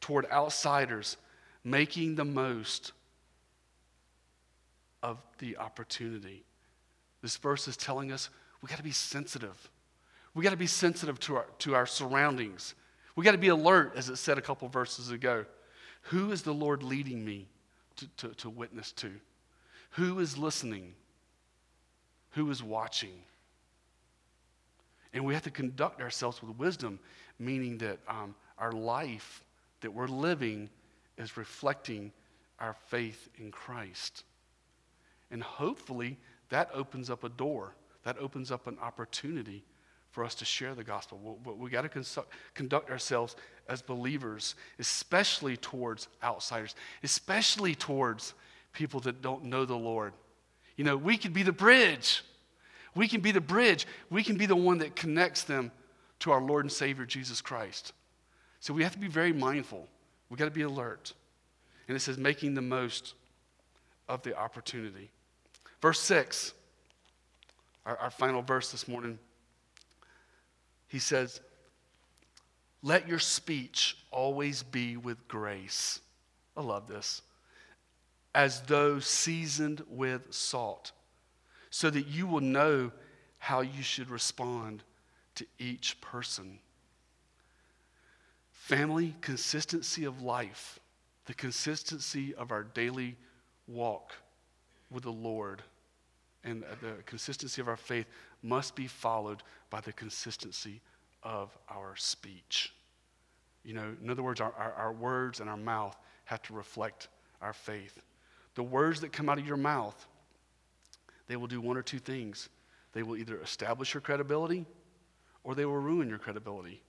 toward 0.00 0.30
outsiders, 0.30 1.16
making 1.64 2.14
the 2.14 2.24
most 2.24 2.92
of 5.02 5.18
the 5.38 5.56
opportunity. 5.56 6.44
This 7.20 7.36
verse 7.36 7.66
is 7.66 7.76
telling 7.76 8.12
us 8.12 8.30
we 8.62 8.68
got 8.68 8.76
to 8.76 8.84
be 8.84 8.92
sensitive 8.92 9.70
we 10.34 10.42
got 10.42 10.50
to 10.50 10.56
be 10.56 10.66
sensitive 10.66 11.18
to 11.20 11.36
our, 11.36 11.46
to 11.60 11.74
our 11.74 11.86
surroundings. 11.86 12.74
We 13.14 13.24
got 13.24 13.32
to 13.32 13.38
be 13.38 13.48
alert, 13.48 13.92
as 13.96 14.08
it 14.08 14.16
said 14.16 14.36
a 14.36 14.42
couple 14.42 14.68
verses 14.68 15.10
ago. 15.10 15.44
Who 16.08 16.32
is 16.32 16.42
the 16.42 16.52
Lord 16.52 16.82
leading 16.82 17.24
me 17.24 17.46
to, 17.96 18.06
to, 18.18 18.28
to 18.36 18.50
witness 18.50 18.92
to? 18.92 19.10
Who 19.90 20.18
is 20.20 20.36
listening? 20.36 20.94
Who 22.30 22.50
is 22.50 22.62
watching? 22.62 23.22
And 25.12 25.24
we 25.24 25.34
have 25.34 25.44
to 25.44 25.50
conduct 25.50 26.00
ourselves 26.00 26.42
with 26.42 26.56
wisdom, 26.58 26.98
meaning 27.38 27.78
that 27.78 27.98
um, 28.08 28.34
our 28.58 28.72
life 28.72 29.44
that 29.80 29.92
we're 29.92 30.08
living 30.08 30.68
is 31.16 31.36
reflecting 31.36 32.12
our 32.58 32.74
faith 32.88 33.28
in 33.38 33.50
Christ. 33.50 34.24
And 35.30 35.42
hopefully, 35.42 36.18
that 36.50 36.70
opens 36.74 37.10
up 37.10 37.24
a 37.24 37.28
door, 37.28 37.74
that 38.02 38.18
opens 38.18 38.50
up 38.50 38.66
an 38.66 38.78
opportunity 38.80 39.64
for 40.14 40.24
us 40.24 40.36
to 40.36 40.44
share 40.44 40.76
the 40.76 40.84
gospel. 40.84 41.40
But 41.44 41.58
we, 41.58 41.70
got 41.70 41.90
to 41.90 42.24
conduct 42.54 42.88
ourselves 42.88 43.34
as 43.68 43.82
believers, 43.82 44.54
especially 44.78 45.56
towards 45.56 46.06
outsiders, 46.22 46.76
especially 47.02 47.74
towards 47.74 48.32
people 48.72 49.00
that 49.00 49.22
don't 49.22 49.42
know 49.42 49.64
the 49.64 49.74
Lord. 49.74 50.12
You 50.76 50.84
know, 50.84 50.96
we 50.96 51.16
can 51.16 51.32
be 51.32 51.42
the 51.42 51.50
bridge. 51.50 52.22
We 52.94 53.08
can 53.08 53.22
be 53.22 53.32
the 53.32 53.40
bridge. 53.40 53.88
We 54.08 54.22
can 54.22 54.36
be 54.36 54.46
the 54.46 54.54
one 54.54 54.78
that 54.78 54.94
connects 54.94 55.42
them 55.42 55.72
to 56.20 56.30
our 56.30 56.40
Lord 56.40 56.64
and 56.64 56.70
Savior, 56.70 57.04
Jesus 57.04 57.40
Christ. 57.40 57.92
So 58.60 58.72
we 58.72 58.84
have 58.84 58.92
to 58.92 59.00
be 59.00 59.08
very 59.08 59.32
mindful. 59.32 59.88
We 60.30 60.36
got 60.36 60.44
to 60.44 60.52
be 60.52 60.62
alert. 60.62 61.12
And 61.88 61.96
it 61.96 62.00
says, 62.00 62.18
making 62.18 62.54
the 62.54 62.62
most 62.62 63.14
of 64.08 64.22
the 64.22 64.38
opportunity. 64.38 65.10
Verse 65.82 65.98
6, 65.98 66.54
our, 67.84 67.96
our 67.96 68.10
final 68.12 68.42
verse 68.42 68.70
this 68.70 68.86
morning, 68.86 69.18
he 70.94 71.00
says, 71.00 71.40
Let 72.80 73.08
your 73.08 73.18
speech 73.18 73.96
always 74.12 74.62
be 74.62 74.96
with 74.96 75.26
grace. 75.26 75.98
I 76.56 76.62
love 76.62 76.86
this. 76.86 77.20
As 78.32 78.60
though 78.60 79.00
seasoned 79.00 79.82
with 79.88 80.32
salt, 80.32 80.92
so 81.68 81.90
that 81.90 82.06
you 82.06 82.28
will 82.28 82.40
know 82.40 82.92
how 83.38 83.60
you 83.60 83.82
should 83.82 84.08
respond 84.08 84.84
to 85.34 85.44
each 85.58 86.00
person. 86.00 86.60
Family, 88.52 89.16
consistency 89.20 90.04
of 90.04 90.22
life, 90.22 90.78
the 91.26 91.34
consistency 91.34 92.36
of 92.36 92.52
our 92.52 92.62
daily 92.62 93.16
walk 93.66 94.12
with 94.92 95.02
the 95.02 95.10
Lord 95.10 95.60
and 96.44 96.62
the 96.80 97.02
consistency 97.04 97.60
of 97.60 97.66
our 97.66 97.76
faith 97.76 98.06
must 98.44 98.76
be 98.76 98.86
followed 98.86 99.42
by 99.74 99.80
the 99.80 99.92
consistency 99.92 100.80
of 101.24 101.50
our 101.68 101.96
speech. 101.96 102.72
You 103.64 103.74
know, 103.74 103.96
in 104.00 104.08
other 104.08 104.22
words, 104.22 104.40
our, 104.40 104.52
our, 104.56 104.72
our, 104.74 104.92
words 104.92 105.40
and 105.40 105.50
our 105.50 105.56
mouth 105.56 105.96
have 106.26 106.40
to 106.42 106.52
reflect 106.52 107.08
our 107.42 107.52
faith. 107.52 108.00
The 108.54 108.62
words 108.62 109.00
that 109.00 109.10
come 109.12 109.28
out 109.28 109.40
of 109.40 109.44
your 109.44 109.56
mouth, 109.56 110.06
they 111.26 111.34
will 111.34 111.48
do 111.48 111.60
one 111.60 111.76
or 111.76 111.82
two 111.82 111.98
things. 111.98 112.48
They 112.92 113.02
will 113.02 113.16
either 113.16 113.36
establish 113.40 113.94
your 113.94 114.00
credibility 114.00 114.64
or 115.42 115.56
they 115.56 115.64
will 115.64 115.78
ruin 115.78 116.08
your 116.08 116.18
credibility. 116.18 116.80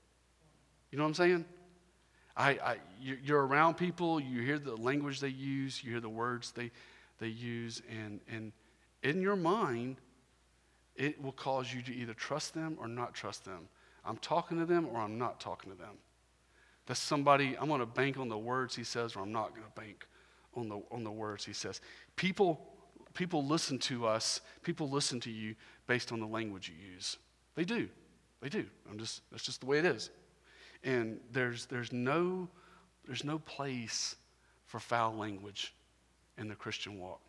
You 0.92 1.00
know 1.00 1.06
what 1.06 1.08
I'm 1.08 1.16
saying? 1.16 1.46
I, 2.38 2.50
I, 2.52 2.78
you're 3.02 3.48
around 3.48 3.78
people, 3.78 4.20
you 4.20 4.44
hear 4.44 4.60
the 4.60 4.76
language 4.76 5.22
they 5.22 5.30
use, 5.30 5.84
you 5.84 5.90
hear 5.90 6.02
the 6.02 6.08
words 6.08 6.52
they, 6.52 6.70
they 7.18 7.30
use, 7.30 7.82
and, 7.90 8.20
and 8.32 8.52
in 9.02 9.24
your 9.24 9.36
mind, 9.36 9.96
it 10.96 11.22
will 11.22 11.32
cause 11.32 11.74
you 11.74 11.82
to 11.82 11.94
either 11.94 12.14
trust 12.14 12.54
them 12.54 12.78
or 12.80 12.88
not 12.88 13.14
trust 13.14 13.46
them. 13.46 13.68
I'm 14.06 14.18
talking 14.18 14.58
to 14.60 14.66
them 14.66 14.88
or 14.92 15.02
I'm 15.02 15.18
not 15.18 15.40
talking 15.40 15.72
to 15.72 15.78
them. 15.78 15.96
That's 16.86 17.00
somebody, 17.00 17.58
I'm 17.60 17.68
going 17.68 17.80
to 17.80 17.86
bank 17.86 18.18
on 18.18 18.30
the 18.30 18.38
words 18.38 18.76
he 18.76 18.84
says 18.84 19.16
or 19.16 19.22
I'm 19.22 19.32
not 19.32 19.52
going 19.52 19.64
to 19.64 19.82
bank 19.82 20.06
on 20.56 20.70
the, 20.70 20.82
on 20.92 21.04
the 21.04 21.12
words 21.12 21.44
he 21.44 21.54
says. 21.54 21.82
People, 22.16 22.62
people 23.14 23.46
listen 23.46 23.80
to 23.80 24.06
us, 24.06 24.42
people 24.62 24.90
listen 24.90 25.20
to 25.22 25.32
you 25.32 25.56
based 25.88 26.12
on 26.12 26.20
the 26.20 26.28
language 26.28 26.70
you 26.70 26.94
use. 26.94 27.18
They 27.56 27.66
do. 27.66 27.90
They 28.42 28.50
do. 28.50 28.66
I'm 28.90 29.00
just, 29.00 29.22
that's 29.32 29.44
just 29.44 29.62
the 29.62 29.66
way 29.66 29.80
it 29.80 29.86
is. 29.86 30.12
And 30.84 31.20
there's, 31.32 31.66
there's, 31.66 31.92
no, 31.92 32.48
there's 33.06 33.24
no 33.24 33.40
place 33.40 34.16
for 34.66 34.80
foul 34.80 35.16
language 35.16 35.74
in 36.38 36.48
the 36.48 36.56
Christian 36.56 37.00
walk. 37.00 37.22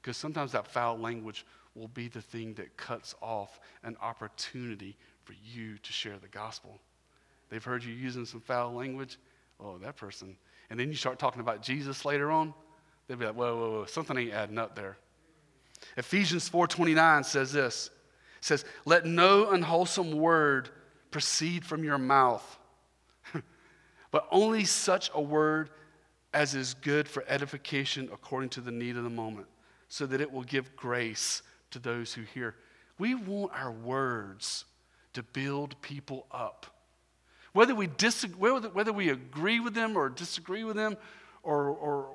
Because 0.00 0.16
sometimes 0.16 0.52
that 0.52 0.66
foul 0.66 0.98
language 0.98 1.44
will 1.78 1.88
be 1.88 2.08
the 2.08 2.20
thing 2.20 2.54
that 2.54 2.76
cuts 2.76 3.14
off 3.20 3.60
an 3.84 3.96
opportunity 4.02 4.96
for 5.24 5.34
you 5.44 5.78
to 5.78 5.92
share 5.92 6.18
the 6.18 6.28
gospel. 6.28 6.80
They've 7.50 7.64
heard 7.64 7.84
you 7.84 7.92
using 7.92 8.24
some 8.24 8.40
foul 8.40 8.72
language. 8.72 9.18
Oh, 9.60 9.78
that 9.78 9.96
person. 9.96 10.36
And 10.70 10.78
then 10.78 10.88
you 10.88 10.94
start 10.94 11.18
talking 11.18 11.40
about 11.40 11.62
Jesus 11.62 12.04
later 12.04 12.30
on. 12.30 12.52
They'll 13.06 13.16
be 13.16 13.26
like, 13.26 13.34
whoa, 13.34 13.56
whoa, 13.56 13.70
whoa, 13.70 13.84
something 13.86 14.16
ain't 14.16 14.32
adding 14.32 14.58
up 14.58 14.76
there. 14.76 14.98
Ephesians 15.96 16.48
4.29 16.50 17.24
says 17.24 17.52
this. 17.52 17.90
It 18.38 18.44
says, 18.44 18.64
let 18.84 19.06
no 19.06 19.50
unwholesome 19.50 20.12
word 20.12 20.68
proceed 21.10 21.64
from 21.64 21.82
your 21.82 21.98
mouth, 21.98 22.58
but 24.10 24.28
only 24.30 24.64
such 24.64 25.10
a 25.14 25.20
word 25.20 25.70
as 26.34 26.54
is 26.54 26.74
good 26.74 27.08
for 27.08 27.24
edification 27.26 28.08
according 28.12 28.50
to 28.50 28.60
the 28.60 28.70
need 28.70 28.96
of 28.96 29.04
the 29.04 29.10
moment, 29.10 29.46
so 29.88 30.06
that 30.06 30.20
it 30.20 30.30
will 30.30 30.42
give 30.42 30.76
grace 30.76 31.42
to 31.70 31.78
those 31.78 32.14
who 32.14 32.22
hear. 32.22 32.54
We 32.98 33.14
want 33.14 33.52
our 33.54 33.70
words 33.70 34.64
to 35.12 35.22
build 35.22 35.80
people 35.82 36.26
up. 36.30 36.66
Whether 37.52 37.74
we, 37.74 37.86
disagree, 37.86 38.50
whether, 38.50 38.92
we 38.92 39.08
agree 39.10 39.60
with 39.60 39.74
them 39.74 39.96
or 39.96 40.08
disagree 40.08 40.64
with 40.64 40.76
them 40.76 40.96
or, 41.42 41.68
or 41.68 42.08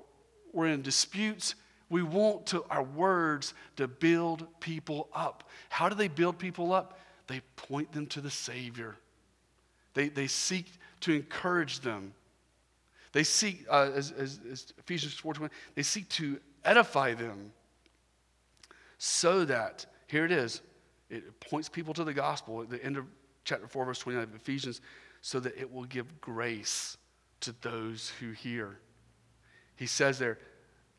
we're 0.51 0.67
in 0.67 0.81
disputes, 0.81 1.55
we 1.89 2.03
want 2.03 2.45
to, 2.47 2.63
our 2.69 2.83
words 2.83 3.53
to 3.75 3.87
build 3.87 4.47
people 4.59 5.09
up. 5.13 5.49
How 5.69 5.89
do 5.89 5.95
they 5.95 6.07
build 6.07 6.37
people 6.37 6.71
up? 6.71 6.99
they 7.27 7.41
point 7.55 7.91
them 7.91 8.05
to 8.07 8.21
the 8.21 8.29
Savior. 8.29 8.95
They, 9.93 10.09
they 10.09 10.27
seek 10.27 10.71
to 11.01 11.13
encourage 11.13 11.79
them. 11.79 12.13
They 13.11 13.23
seek, 13.23 13.65
uh, 13.69 13.91
as, 13.93 14.11
as, 14.11 14.39
as 14.51 14.73
Ephesians 14.77 15.19
4.20, 15.21 15.49
they 15.75 15.83
seek 15.83 16.09
to 16.09 16.39
edify 16.65 17.13
them 17.13 17.51
so 19.05 19.43
that, 19.43 19.85
here 20.07 20.23
it 20.23 20.31
is, 20.31 20.61
it 21.09 21.37
points 21.41 21.67
people 21.67 21.93
to 21.93 22.05
the 22.05 22.13
gospel 22.13 22.61
at 22.61 22.69
the 22.69 22.81
end 22.81 22.95
of 22.95 23.05
chapter 23.43 23.67
4, 23.67 23.83
verse 23.83 23.99
29 23.99 24.23
of 24.23 24.33
Ephesians, 24.33 24.79
so 25.19 25.41
that 25.41 25.57
it 25.57 25.69
will 25.69 25.83
give 25.83 26.21
grace 26.21 26.95
to 27.41 27.53
those 27.59 28.13
who 28.21 28.31
hear. 28.31 28.79
He 29.75 29.87
says 29.87 30.19
there, 30.19 30.39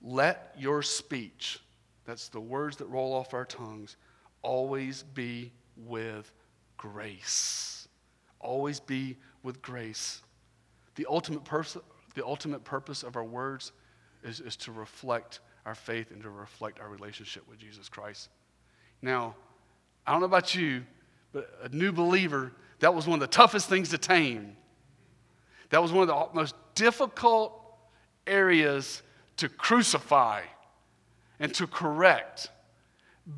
let 0.02 0.54
your 0.58 0.82
speech, 0.82 1.60
that's 2.04 2.28
the 2.28 2.42
words 2.42 2.76
that 2.76 2.88
roll 2.88 3.14
off 3.14 3.32
our 3.32 3.46
tongues, 3.46 3.96
always 4.42 5.02
be 5.02 5.50
with 5.74 6.30
grace. 6.76 7.88
Always 8.38 8.80
be 8.80 9.16
with 9.42 9.62
grace. 9.62 10.20
The 10.96 11.06
ultimate, 11.08 11.46
pers- 11.46 11.78
the 12.14 12.26
ultimate 12.26 12.64
purpose 12.64 13.02
of 13.02 13.16
our 13.16 13.24
words 13.24 13.72
is, 14.22 14.40
is 14.40 14.56
to 14.56 14.72
reflect 14.72 15.40
our 15.66 15.74
faith 15.74 16.10
and 16.10 16.22
to 16.22 16.30
reflect 16.30 16.80
our 16.80 16.88
relationship 16.88 17.48
with 17.48 17.58
Jesus 17.58 17.88
Christ. 17.88 18.28
Now, 19.02 19.34
I 20.06 20.12
don't 20.12 20.20
know 20.20 20.26
about 20.26 20.54
you, 20.54 20.84
but 21.32 21.50
a 21.62 21.68
new 21.74 21.92
believer, 21.92 22.52
that 22.80 22.94
was 22.94 23.06
one 23.06 23.14
of 23.14 23.20
the 23.20 23.34
toughest 23.34 23.68
things 23.68 23.88
to 23.90 23.98
tame. 23.98 24.56
That 25.70 25.82
was 25.82 25.92
one 25.92 26.08
of 26.08 26.08
the 26.08 26.34
most 26.34 26.54
difficult 26.74 27.52
areas 28.26 29.02
to 29.38 29.48
crucify 29.48 30.42
and 31.40 31.52
to 31.54 31.66
correct. 31.66 32.50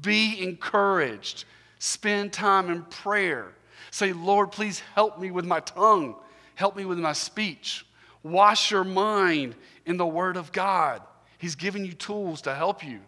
Be 0.03 0.43
encouraged. 0.43 1.45
Spend 1.79 2.33
time 2.33 2.71
in 2.71 2.83
prayer. 2.83 3.53
Say, 3.91 4.13
Lord, 4.13 4.51
please 4.51 4.81
help 4.95 5.19
me 5.19 5.31
with 5.31 5.45
my 5.45 5.61
tongue, 5.61 6.17
help 6.55 6.77
me 6.77 6.85
with 6.85 6.99
my 6.99 7.13
speech. 7.13 7.87
Wash 8.23 8.71
your 8.71 8.85
mind 8.85 9.55
in 9.85 9.97
the 9.97 10.07
Word 10.07 10.37
of 10.37 10.51
God. 10.53 11.01
He's 11.39 11.55
giving 11.55 11.85
you 11.85 11.93
tools 11.93 12.43
to 12.43 12.55
help 12.55 12.85
you. 12.85 13.01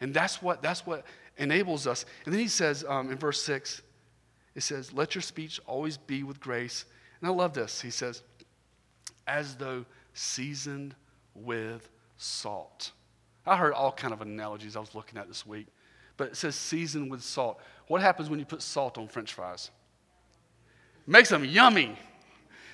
And 0.00 0.12
that's 0.12 0.42
what, 0.42 0.62
that's 0.62 0.86
what 0.86 1.04
enables 1.36 1.86
us. 1.86 2.04
And 2.24 2.32
then 2.32 2.40
he 2.40 2.48
says 2.48 2.84
um, 2.88 3.10
in 3.10 3.18
verse 3.18 3.42
6, 3.42 3.82
it 4.54 4.62
says, 4.62 4.92
Let 4.92 5.14
your 5.14 5.22
speech 5.22 5.60
always 5.66 5.96
be 5.96 6.22
with 6.22 6.40
grace. 6.40 6.84
And 7.20 7.30
I 7.30 7.32
love 7.32 7.54
this. 7.54 7.80
He 7.80 7.90
says, 7.90 8.22
As 9.26 9.54
though 9.56 9.84
seasoned 10.14 10.94
with 11.34 11.88
salt. 12.16 12.92
I 13.46 13.56
heard 13.56 13.72
all 13.72 13.92
kind 13.92 14.12
of 14.12 14.20
analogies 14.20 14.76
I 14.76 14.80
was 14.80 14.94
looking 14.94 15.18
at 15.18 15.28
this 15.28 15.46
week 15.46 15.66
but 16.16 16.28
it 16.28 16.36
says 16.36 16.54
seasoned 16.54 17.10
with 17.10 17.22
salt. 17.22 17.60
What 17.88 18.00
happens 18.00 18.30
when 18.30 18.38
you 18.38 18.44
put 18.44 18.62
salt 18.62 18.98
on 18.98 19.08
french 19.08 19.32
fries? 19.34 19.70
Makes 21.06 21.30
them 21.30 21.44
yummy, 21.44 21.98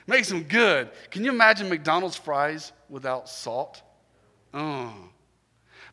makes 0.07 0.29
them 0.29 0.42
good. 0.42 0.90
Can 1.11 1.24
you 1.24 1.31
imagine 1.31 1.68
McDonald's 1.68 2.16
fries 2.16 2.72
without 2.88 3.29
salt? 3.29 3.83
Oh. 4.55 4.95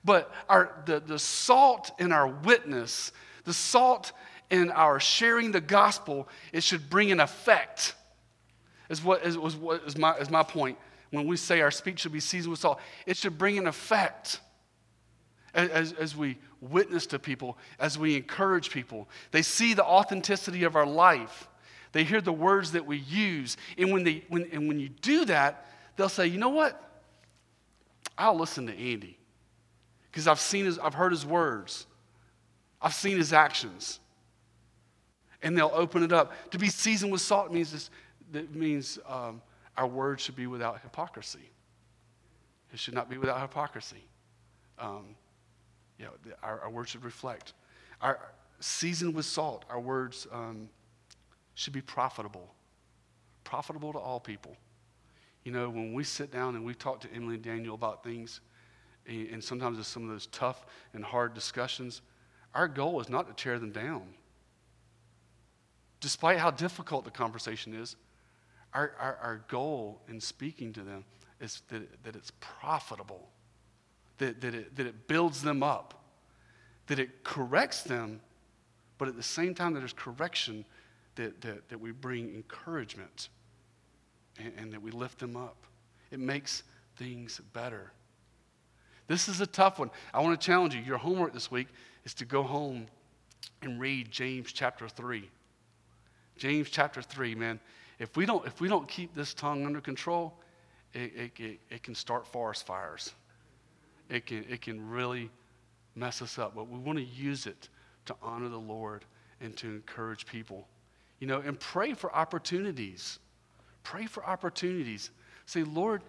But 0.03 0.31
our, 0.47 0.83
the, 0.85 0.99
the 0.99 1.19
salt 1.19 1.91
in 1.99 2.11
our 2.11 2.27
witness, 2.27 3.11
the 3.43 3.53
salt 3.53 4.11
in 4.49 4.71
our 4.71 4.99
sharing 4.99 5.51
the 5.51 5.61
gospel, 5.61 6.27
it 6.53 6.63
should 6.63 6.89
bring 6.89 7.11
an 7.11 7.19
effect, 7.19 7.95
is 8.89 9.03
what 9.03 9.25
is, 9.25 9.37
what 9.37 9.81
is, 9.85 9.97
my, 9.97 10.15
is 10.17 10.29
my 10.29 10.43
point. 10.43 10.77
When 11.09 11.27
we 11.27 11.37
say 11.37 11.61
our 11.61 11.71
speech 11.71 12.01
should 12.01 12.11
be 12.11 12.19
seasoned 12.19 12.51
with 12.51 12.59
salt, 12.59 12.79
it 13.05 13.17
should 13.17 13.37
bring 13.37 13.57
an 13.57 13.67
effect 13.67 14.39
as, 15.53 15.93
as 15.93 16.15
we 16.15 16.37
witness 16.61 17.07
to 17.07 17.19
people, 17.19 17.57
as 17.79 17.97
we 17.97 18.15
encourage 18.15 18.69
people. 18.69 19.07
They 19.31 19.41
see 19.41 19.73
the 19.73 19.85
authenticity 19.85 20.63
of 20.63 20.75
our 20.75 20.85
life. 20.85 21.47
They 21.93 22.03
hear 22.03 22.21
the 22.21 22.33
words 22.33 22.73
that 22.73 22.85
we 22.85 22.97
use. 22.97 23.55
And 23.77 23.91
when, 23.91 24.03
they, 24.03 24.23
when, 24.27 24.49
and 24.51 24.67
when 24.67 24.79
you 24.79 24.89
do 24.89 25.25
that, 25.25 25.65
they'll 25.95 26.09
say, 26.09 26.27
you 26.27 26.37
know 26.37 26.49
what? 26.49 26.81
I'll 28.17 28.37
listen 28.37 28.67
to 28.67 28.73
Andy 28.77 29.17
because 30.09 30.27
I've 30.27 30.39
seen 30.39 30.65
his, 30.65 30.79
I've 30.79 30.93
heard 30.93 31.11
his 31.11 31.25
words. 31.25 31.87
I've 32.81 32.93
seen 32.93 33.17
his 33.17 33.33
actions. 33.33 33.99
And 35.41 35.57
they'll 35.57 35.71
open 35.73 36.03
it 36.03 36.13
up. 36.13 36.31
To 36.51 36.57
be 36.57 36.69
seasoned 36.69 37.11
with 37.11 37.21
salt 37.21 37.51
means 37.51 37.71
this, 37.71 37.89
that 38.31 38.55
means 38.55 38.97
um, 39.07 39.41
our 39.77 39.87
words 39.87 40.23
should 40.23 40.35
be 40.35 40.47
without 40.47 40.81
hypocrisy. 40.81 41.51
It 42.73 42.79
should 42.79 42.93
not 42.93 43.09
be 43.09 43.17
without 43.17 43.41
hypocrisy. 43.41 44.07
Um, 44.79 45.15
you 45.99 46.05
know, 46.05 46.11
our, 46.41 46.61
our 46.61 46.69
words 46.69 46.89
should 46.89 47.03
reflect. 47.03 47.53
Our 48.01 48.19
seasoned 48.59 49.15
with 49.15 49.25
salt, 49.25 49.65
our 49.69 49.79
words 49.79 50.27
um, 50.31 50.69
should 51.53 51.73
be 51.73 51.81
profitable, 51.81 52.53
profitable 53.43 53.93
to 53.93 53.99
all 53.99 54.19
people. 54.19 54.55
You 55.45 55.51
know, 55.51 55.69
when 55.69 55.93
we 55.93 56.03
sit 56.03 56.31
down 56.31 56.55
and 56.55 56.65
we 56.65 56.73
talk 56.73 56.99
to 57.01 57.13
Emily 57.13 57.35
and 57.35 57.43
Daniel 57.43 57.75
about 57.75 58.03
things, 58.03 58.41
and 59.07 59.41
sometimes 59.43 59.77
it's 59.77 59.87
some 59.87 60.03
of 60.03 60.09
those 60.09 60.25
tough 60.27 60.65
and 60.93 61.05
hard 61.05 61.35
discussions, 61.35 62.01
our 62.55 62.67
goal 62.67 62.99
is 62.99 63.09
not 63.09 63.27
to 63.27 63.33
tear 63.41 63.59
them 63.59 63.71
down. 63.71 64.01
Despite 65.99 66.39
how 66.39 66.49
difficult 66.49 67.05
the 67.05 67.11
conversation 67.11 67.75
is, 67.75 67.95
our, 68.73 68.93
our, 68.99 69.17
our 69.21 69.41
goal 69.47 70.01
in 70.09 70.19
speaking 70.19 70.73
to 70.73 70.81
them 70.81 71.05
is 71.39 71.61
that, 71.69 72.03
that 72.03 72.15
it's 72.15 72.31
profitable, 72.39 73.29
that, 74.17 74.41
that, 74.41 74.55
it, 74.55 74.75
that 74.75 74.87
it 74.87 75.07
builds 75.07 75.43
them 75.43 75.61
up, 75.61 76.03
that 76.87 76.97
it 76.97 77.23
corrects 77.23 77.83
them, 77.83 78.19
but 78.97 79.07
at 79.07 79.15
the 79.15 79.23
same 79.23 79.53
time 79.53 79.73
that 79.73 79.81
there's 79.81 79.93
correction, 79.93 80.65
that, 81.15 81.39
that, 81.41 81.69
that 81.69 81.79
we 81.79 81.91
bring 81.91 82.33
encouragement 82.33 83.29
and, 84.37 84.53
and 84.57 84.73
that 84.73 84.81
we 84.81 84.91
lift 84.91 85.19
them 85.19 85.35
up. 85.35 85.57
It 86.11 86.19
makes 86.19 86.63
things 86.97 87.41
better. 87.53 87.91
This 89.07 89.27
is 89.27 89.41
a 89.41 89.47
tough 89.47 89.79
one. 89.79 89.91
I 90.13 90.21
want 90.21 90.39
to 90.39 90.45
challenge 90.45 90.73
you. 90.73 90.81
Your 90.81 90.97
homework 90.97 91.33
this 91.33 91.51
week 91.51 91.67
is 92.05 92.13
to 92.15 92.25
go 92.25 92.43
home 92.43 92.87
and 93.61 93.79
read 93.79 94.11
James 94.11 94.51
chapter 94.51 94.87
3. 94.87 95.29
James 96.37 96.69
chapter 96.69 97.01
3, 97.01 97.35
man. 97.35 97.59
If 97.99 98.17
we 98.17 98.25
don't, 98.25 98.45
if 98.45 98.59
we 98.59 98.67
don't 98.67 98.87
keep 98.87 99.15
this 99.15 99.33
tongue 99.33 99.65
under 99.65 99.79
control, 99.79 100.33
it, 100.93 101.11
it, 101.15 101.31
it, 101.39 101.59
it 101.69 101.83
can 101.83 101.95
start 101.95 102.27
forest 102.27 102.65
fires. 102.65 103.13
It 104.09 104.25
can, 104.25 104.45
it 104.49 104.61
can 104.61 104.89
really 104.89 105.29
mess 105.95 106.21
us 106.21 106.37
up. 106.37 106.55
But 106.55 106.69
we 106.69 106.77
want 106.77 106.97
to 106.97 107.05
use 107.05 107.45
it 107.45 107.69
to 108.05 108.15
honor 108.21 108.49
the 108.49 108.57
Lord 108.57 109.05
and 109.41 109.55
to 109.57 109.67
encourage 109.67 110.25
people. 110.25 110.67
You 111.19 111.27
know, 111.27 111.41
and 111.41 111.59
pray 111.59 111.93
for 111.93 112.13
opportunities. 112.13 113.19
Pray 113.85 114.07
for 114.07 114.25
opportunities. 114.25 115.11
Say, 115.45 115.63
Lord, 115.63 116.01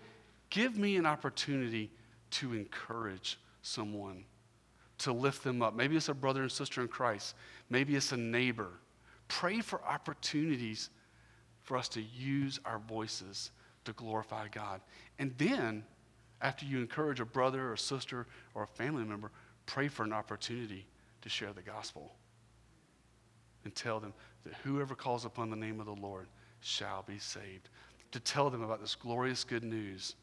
give 0.49 0.79
me 0.79 0.97
an 0.97 1.05
opportunity 1.05 1.91
to 2.31 2.55
encourage 2.55 3.39
someone, 3.61 4.25
to 4.99 5.13
lift 5.13 5.45
them 5.45 5.61
up. 5.61 5.77
Maybe 5.77 5.95
it's 5.95 6.09
a 6.09 6.15
brother 6.15 6.41
and 6.43 6.51
sister 6.51 6.81
in 6.81 6.89
Christ, 6.89 7.37
maybe 7.71 7.95
it's 7.95 8.11
a 8.11 8.17
neighbor. 8.17 8.71
Pray 9.29 9.61
for 9.61 9.83
opportunities 9.85 10.89
for 11.63 11.77
us 11.77 11.89
to 11.91 12.01
use 12.01 12.59
our 12.65 12.79
voices 12.79 13.51
to 13.85 13.93
glorify 13.93 14.49
God. 14.49 14.81
And 15.19 15.35
then, 15.37 15.85
after 16.41 16.65
you 16.65 16.79
encourage 16.79 17.21
a 17.21 17.25
brother 17.27 17.71
or 17.71 17.77
sister 17.77 18.27
or 18.55 18.63
a 18.63 18.67
family 18.67 19.05
member, 19.05 19.31
pray 19.67 19.89
for 19.89 20.05
an 20.05 20.15
opportunity 20.15 20.87
to 21.21 21.29
share 21.29 21.53
the 21.53 21.63
gospel 21.63 22.15
and 23.65 23.75
tell 23.75 24.01
them 24.01 24.15
that 24.45 24.55
whoever 24.65 24.95
calls 24.95 25.27
upon 25.27 25.51
the 25.51 25.57
name 25.57 25.79
of 25.79 25.87
the 25.87 25.95
Lord 25.95 26.29
shall 26.61 27.05
be 27.07 27.19
saved. 27.19 27.69
To 28.13 28.21
tell 28.21 28.51
them 28.51 28.63
about 28.63 28.81
this 28.81 28.95
glorious 28.95 29.45
good 29.45 29.65
news 29.65 30.15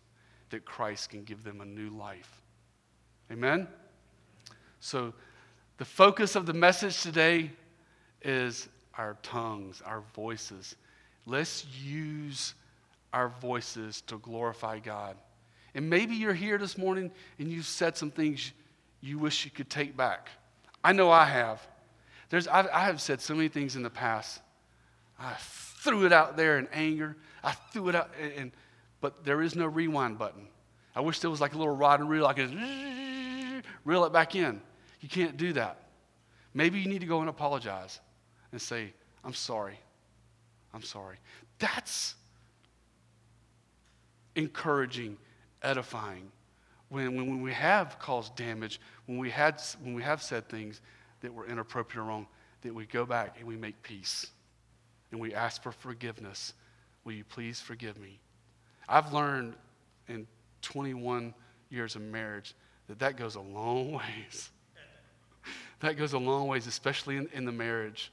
that 0.49 0.65
Christ 0.65 1.09
can 1.09 1.23
give 1.23 1.43
them 1.43 1.61
a 1.61 1.65
new 1.65 1.89
life. 1.89 2.41
Amen? 3.31 3.67
So, 4.79 5.13
the 5.77 5.85
focus 5.85 6.35
of 6.35 6.45
the 6.45 6.53
message 6.53 7.01
today 7.01 7.51
is 8.21 8.69
our 8.97 9.17
tongues, 9.23 9.81
our 9.85 10.03
voices. 10.13 10.75
Let's 11.25 11.65
use 11.83 12.53
our 13.11 13.29
voices 13.29 14.01
to 14.01 14.17
glorify 14.19 14.79
God. 14.79 15.17
And 15.75 15.89
maybe 15.89 16.15
you're 16.15 16.33
here 16.33 16.57
this 16.57 16.77
morning 16.77 17.11
and 17.39 17.51
you've 17.51 17.65
said 17.65 17.97
some 17.97 18.11
things 18.11 18.51
you 19.01 19.17
wish 19.17 19.45
you 19.45 19.51
could 19.51 19.69
take 19.69 19.97
back. 19.97 20.29
I 20.83 20.93
know 20.93 21.09
I 21.09 21.25
have. 21.25 21.65
There's, 22.29 22.47
I've, 22.47 22.67
I 22.67 22.85
have 22.85 23.01
said 23.01 23.21
so 23.21 23.33
many 23.33 23.47
things 23.47 23.75
in 23.75 23.83
the 23.83 23.89
past. 23.89 24.41
I 25.19 25.33
threw 25.83 26.05
it 26.05 26.13
out 26.13 26.37
there 26.37 26.57
in 26.57 26.67
anger. 26.71 27.17
I 27.43 27.51
threw 27.51 27.89
it 27.89 27.95
out, 27.95 28.09
and, 28.19 28.31
and 28.33 28.51
but 29.01 29.25
there 29.25 29.41
is 29.41 29.55
no 29.55 29.65
rewind 29.65 30.17
button. 30.17 30.47
I 30.95 31.01
wish 31.01 31.19
there 31.19 31.29
was 31.29 31.41
like 31.41 31.53
a 31.53 31.57
little 31.57 31.75
rod 31.75 31.99
and 31.99 32.09
reel 32.09 32.25
I 32.25 32.33
could 32.33 32.55
reel 33.85 34.05
it 34.05 34.13
back 34.13 34.35
in. 34.35 34.61
You 35.01 35.09
can't 35.09 35.35
do 35.35 35.53
that. 35.53 35.79
Maybe 36.53 36.79
you 36.79 36.87
need 36.87 37.01
to 37.01 37.07
go 37.07 37.19
and 37.19 37.29
apologize 37.29 37.99
and 38.51 38.61
say, 38.61 38.93
I'm 39.23 39.33
sorry. 39.33 39.77
I'm 40.73 40.83
sorry. 40.83 41.17
That's 41.59 42.15
encouraging, 44.35 45.17
edifying. 45.61 46.31
When, 46.89 47.15
when, 47.15 47.41
we 47.41 47.51
have 47.53 47.97
caused 47.99 48.35
damage, 48.35 48.79
when 49.07 49.17
we, 49.17 49.31
had, 49.31 49.59
when 49.81 49.95
we 49.95 50.03
have 50.03 50.21
said 50.21 50.47
things 50.47 50.79
that 51.21 51.33
were 51.33 51.47
inappropriate 51.47 52.05
or 52.05 52.07
wrong, 52.07 52.27
that 52.61 52.73
we 52.73 52.85
go 52.85 53.05
back 53.05 53.37
and 53.39 53.47
we 53.47 53.57
make 53.57 53.81
peace 53.81 54.27
and 55.13 55.21
we 55.21 55.33
ask 55.33 55.61
for 55.61 55.71
forgiveness. 55.71 56.55
Will 57.05 57.13
you 57.13 57.23
please 57.23 57.61
forgive 57.61 57.99
me? 57.99 58.19
I've 58.89 59.13
learned 59.13 59.53
in 60.07 60.25
21 60.63 61.35
years 61.69 61.95
of 61.95 62.01
marriage 62.01 62.55
that 62.87 62.97
that 62.97 63.15
goes 63.15 63.35
a 63.35 63.39
long 63.39 63.91
ways. 64.17 64.49
that 65.81 65.97
goes 65.97 66.13
a 66.13 66.17
long 66.17 66.47
ways, 66.47 66.65
especially 66.65 67.17
in, 67.17 67.29
in 67.31 67.45
the 67.45 67.51
marriage. 67.51 68.11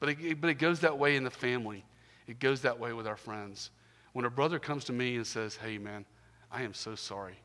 But 0.00 0.08
it, 0.10 0.40
but 0.40 0.50
it 0.50 0.54
goes 0.54 0.80
that 0.80 0.98
way 0.98 1.14
in 1.14 1.22
the 1.22 1.30
family. 1.30 1.84
It 2.26 2.40
goes 2.40 2.60
that 2.62 2.78
way 2.78 2.92
with 2.92 3.06
our 3.06 3.16
friends. 3.16 3.70
When 4.12 4.24
a 4.24 4.30
brother 4.30 4.58
comes 4.58 4.84
to 4.86 4.92
me 4.92 5.14
and 5.14 5.26
says, 5.26 5.54
Hey, 5.54 5.78
man, 5.78 6.04
I 6.50 6.62
am 6.62 6.74
so 6.74 6.96
sorry. 6.96 7.38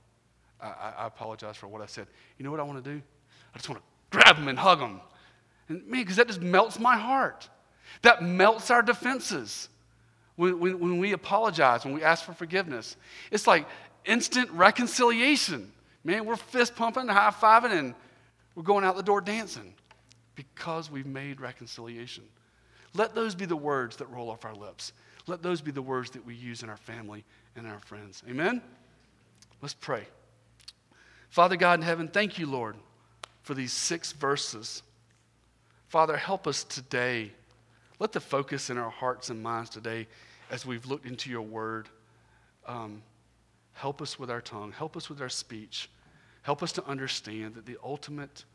I, 0.59 0.93
I, 0.97 1.05
apologize 1.05 1.55
for 1.55 1.67
what 1.67 1.83
I 1.83 1.85
said. 1.85 2.07
You 2.39 2.45
know 2.45 2.49
what 2.49 2.59
I 2.59 2.63
want 2.63 2.83
to 2.83 2.93
do? 2.95 2.99
I 3.53 3.57
just 3.57 3.69
want 3.69 3.79
to 3.79 4.17
grab 4.17 4.37
him 4.37 4.47
and 4.47 4.57
hug 4.57 4.79
him. 4.79 5.01
And 5.69 5.85
man, 5.85 6.01
because 6.01 6.15
that 6.15 6.25
just 6.25 6.41
melts 6.41 6.79
my 6.79 6.97
heart. 6.97 7.47
That 8.01 8.23
melts 8.23 8.69
our 8.71 8.81
defenses 8.81 9.69
when, 10.35 10.59
when, 10.59 10.79
when 10.79 10.99
we 10.99 11.13
apologize, 11.13 11.83
when 11.83 11.93
we 11.93 12.03
ask 12.03 12.25
for 12.25 12.33
forgiveness. 12.33 12.95
It's 13.31 13.47
like 13.47 13.67
instant 14.05 14.49
reconciliation. 14.51 15.71
Man, 16.03 16.25
we're 16.25 16.35
fist 16.35 16.75
pumping, 16.75 17.07
high 17.07 17.31
fiving, 17.31 17.77
and 17.77 17.93
we're 18.55 18.63
going 18.63 18.83
out 18.83 18.95
the 18.95 19.03
door 19.03 19.21
dancing 19.21 19.73
because 20.35 20.89
we've 20.89 21.05
made 21.05 21.41
reconciliation. 21.41 22.23
Let 22.93 23.13
those 23.13 23.35
be 23.35 23.45
the 23.45 23.55
words 23.55 23.97
that 23.97 24.09
roll 24.09 24.29
off 24.29 24.45
our 24.45 24.55
lips. 24.55 24.93
Let 25.27 25.43
those 25.43 25.61
be 25.61 25.71
the 25.71 25.81
words 25.81 26.11
that 26.11 26.25
we 26.25 26.35
use 26.35 26.63
in 26.63 26.69
our 26.69 26.77
family 26.77 27.25
and 27.55 27.67
our 27.67 27.79
friends. 27.79 28.23
Amen? 28.29 28.61
Let's 29.61 29.73
pray. 29.73 30.05
Father 31.29 31.57
God 31.57 31.79
in 31.79 31.81
heaven, 31.81 32.07
thank 32.07 32.39
you, 32.39 32.45
Lord, 32.45 32.75
for 33.43 33.53
these 33.53 33.73
six 33.73 34.13
verses. 34.13 34.83
Father, 35.87 36.15
help 36.15 36.47
us 36.47 36.63
today. 36.63 37.31
Let 37.99 38.11
the 38.11 38.19
focus 38.19 38.69
in 38.69 38.77
our 38.77 38.89
hearts 38.89 39.29
and 39.29 39.41
minds 39.41 39.69
today 39.69 40.07
as 40.51 40.65
we've 40.65 40.85
looked 40.85 41.05
into 41.05 41.29
your 41.29 41.41
word. 41.41 41.89
Um, 42.67 43.01
help 43.73 44.01
us 44.01 44.19
with 44.19 44.29
our 44.29 44.41
tongue, 44.41 44.71
help 44.71 44.95
us 44.95 45.09
with 45.09 45.21
our 45.21 45.29
speech. 45.29 45.89
Help 46.43 46.63
us 46.63 46.71
to 46.73 46.85
understand 46.85 47.55
that 47.55 47.65
the 47.65 47.77
ultimate 47.83 48.45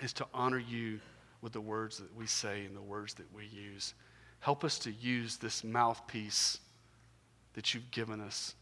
is 0.00 0.12
to 0.14 0.26
honor 0.32 0.58
you 0.58 1.00
with 1.40 1.52
the 1.52 1.60
words 1.60 1.98
that 1.98 2.14
we 2.16 2.26
say 2.26 2.64
and 2.64 2.76
the 2.76 2.80
words 2.80 3.14
that 3.14 3.26
we 3.34 3.46
use. 3.46 3.94
Help 4.40 4.62
us 4.62 4.78
to 4.80 4.92
use 4.92 5.36
this 5.36 5.64
mouthpiece 5.64 6.58
that 7.54 7.74
you've 7.74 7.90
given 7.90 8.20
us 8.20 8.54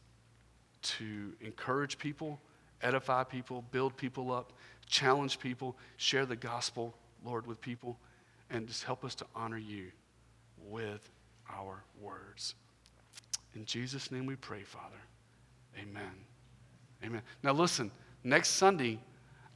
to 0.81 1.33
encourage 1.40 1.98
people, 1.98 2.40
edify 2.83 3.24
people, 3.24 3.64
build 3.70 3.96
people 3.96 4.33
up, 4.33 4.52
challenge 4.87 5.38
people, 5.38 5.76
share 5.96 6.24
the 6.24 6.37
gospel, 6.37 6.94
Lord, 7.24 7.46
with 7.46 7.61
people, 7.61 7.98
and 8.50 8.66
just 8.66 8.85
help 8.85 9.04
us 9.04 9.14
to 9.16 9.26
honor 9.35 9.59
you 9.59 9.87
with 10.68 11.11
our 11.50 11.82
words. 12.00 12.54
In 13.54 13.64
Jesus' 13.64 14.11
name 14.11 14.26
we 14.26 14.37
pray, 14.37 14.62
Father. 14.62 14.96
Amen. 15.78 16.12
Amen. 17.04 17.22
Now, 17.42 17.52
listen, 17.52 17.90
next 18.24 18.50
Sunday, 18.50 18.98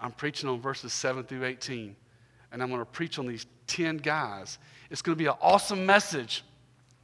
I'm 0.00 0.12
preaching 0.12 0.48
on 0.48 0.60
verses 0.60 0.92
7 0.92 1.24
through 1.24 1.44
18 1.44 1.96
and 2.52 2.62
I'm 2.62 2.68
going 2.68 2.80
to 2.80 2.86
preach 2.86 3.18
on 3.18 3.26
these 3.26 3.46
10 3.66 3.98
guys. 3.98 4.58
It's 4.90 5.02
going 5.02 5.16
to 5.16 5.18
be 5.22 5.28
an 5.28 5.36
awesome 5.40 5.86
message. 5.86 6.44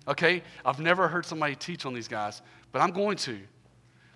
Okay? 0.09 0.42
I've 0.64 0.81
never 0.81 1.09
heard 1.09 1.25
somebody 1.25 1.55
teach 1.55 1.87
on 1.87 1.94
these 1.94 2.09
guys, 2.09 2.42
but 2.72 2.81
I'm 2.81 2.90
going 2.90 3.16
to 3.18 3.38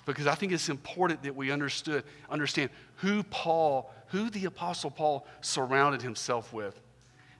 because 0.06 0.26
I 0.26 0.34
think 0.34 0.52
it's 0.52 0.68
important 0.68 1.22
that 1.22 1.36
we 1.36 1.50
understood, 1.50 2.04
understand 2.30 2.70
who 2.96 3.22
Paul, 3.24 3.92
who 4.08 4.30
the 4.30 4.46
Apostle 4.46 4.90
Paul 4.90 5.26
surrounded 5.40 6.02
himself 6.02 6.52
with. 6.52 6.80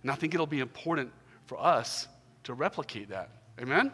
And 0.03 0.11
I 0.11 0.15
think 0.15 0.35
it'll 0.35 0.47
be 0.47 0.61
important 0.61 1.13
for 1.47 1.61
us 1.61 2.09
to 2.45 2.55
replicate 2.55 3.09
that. 3.11 3.31
Amen? 3.61 3.93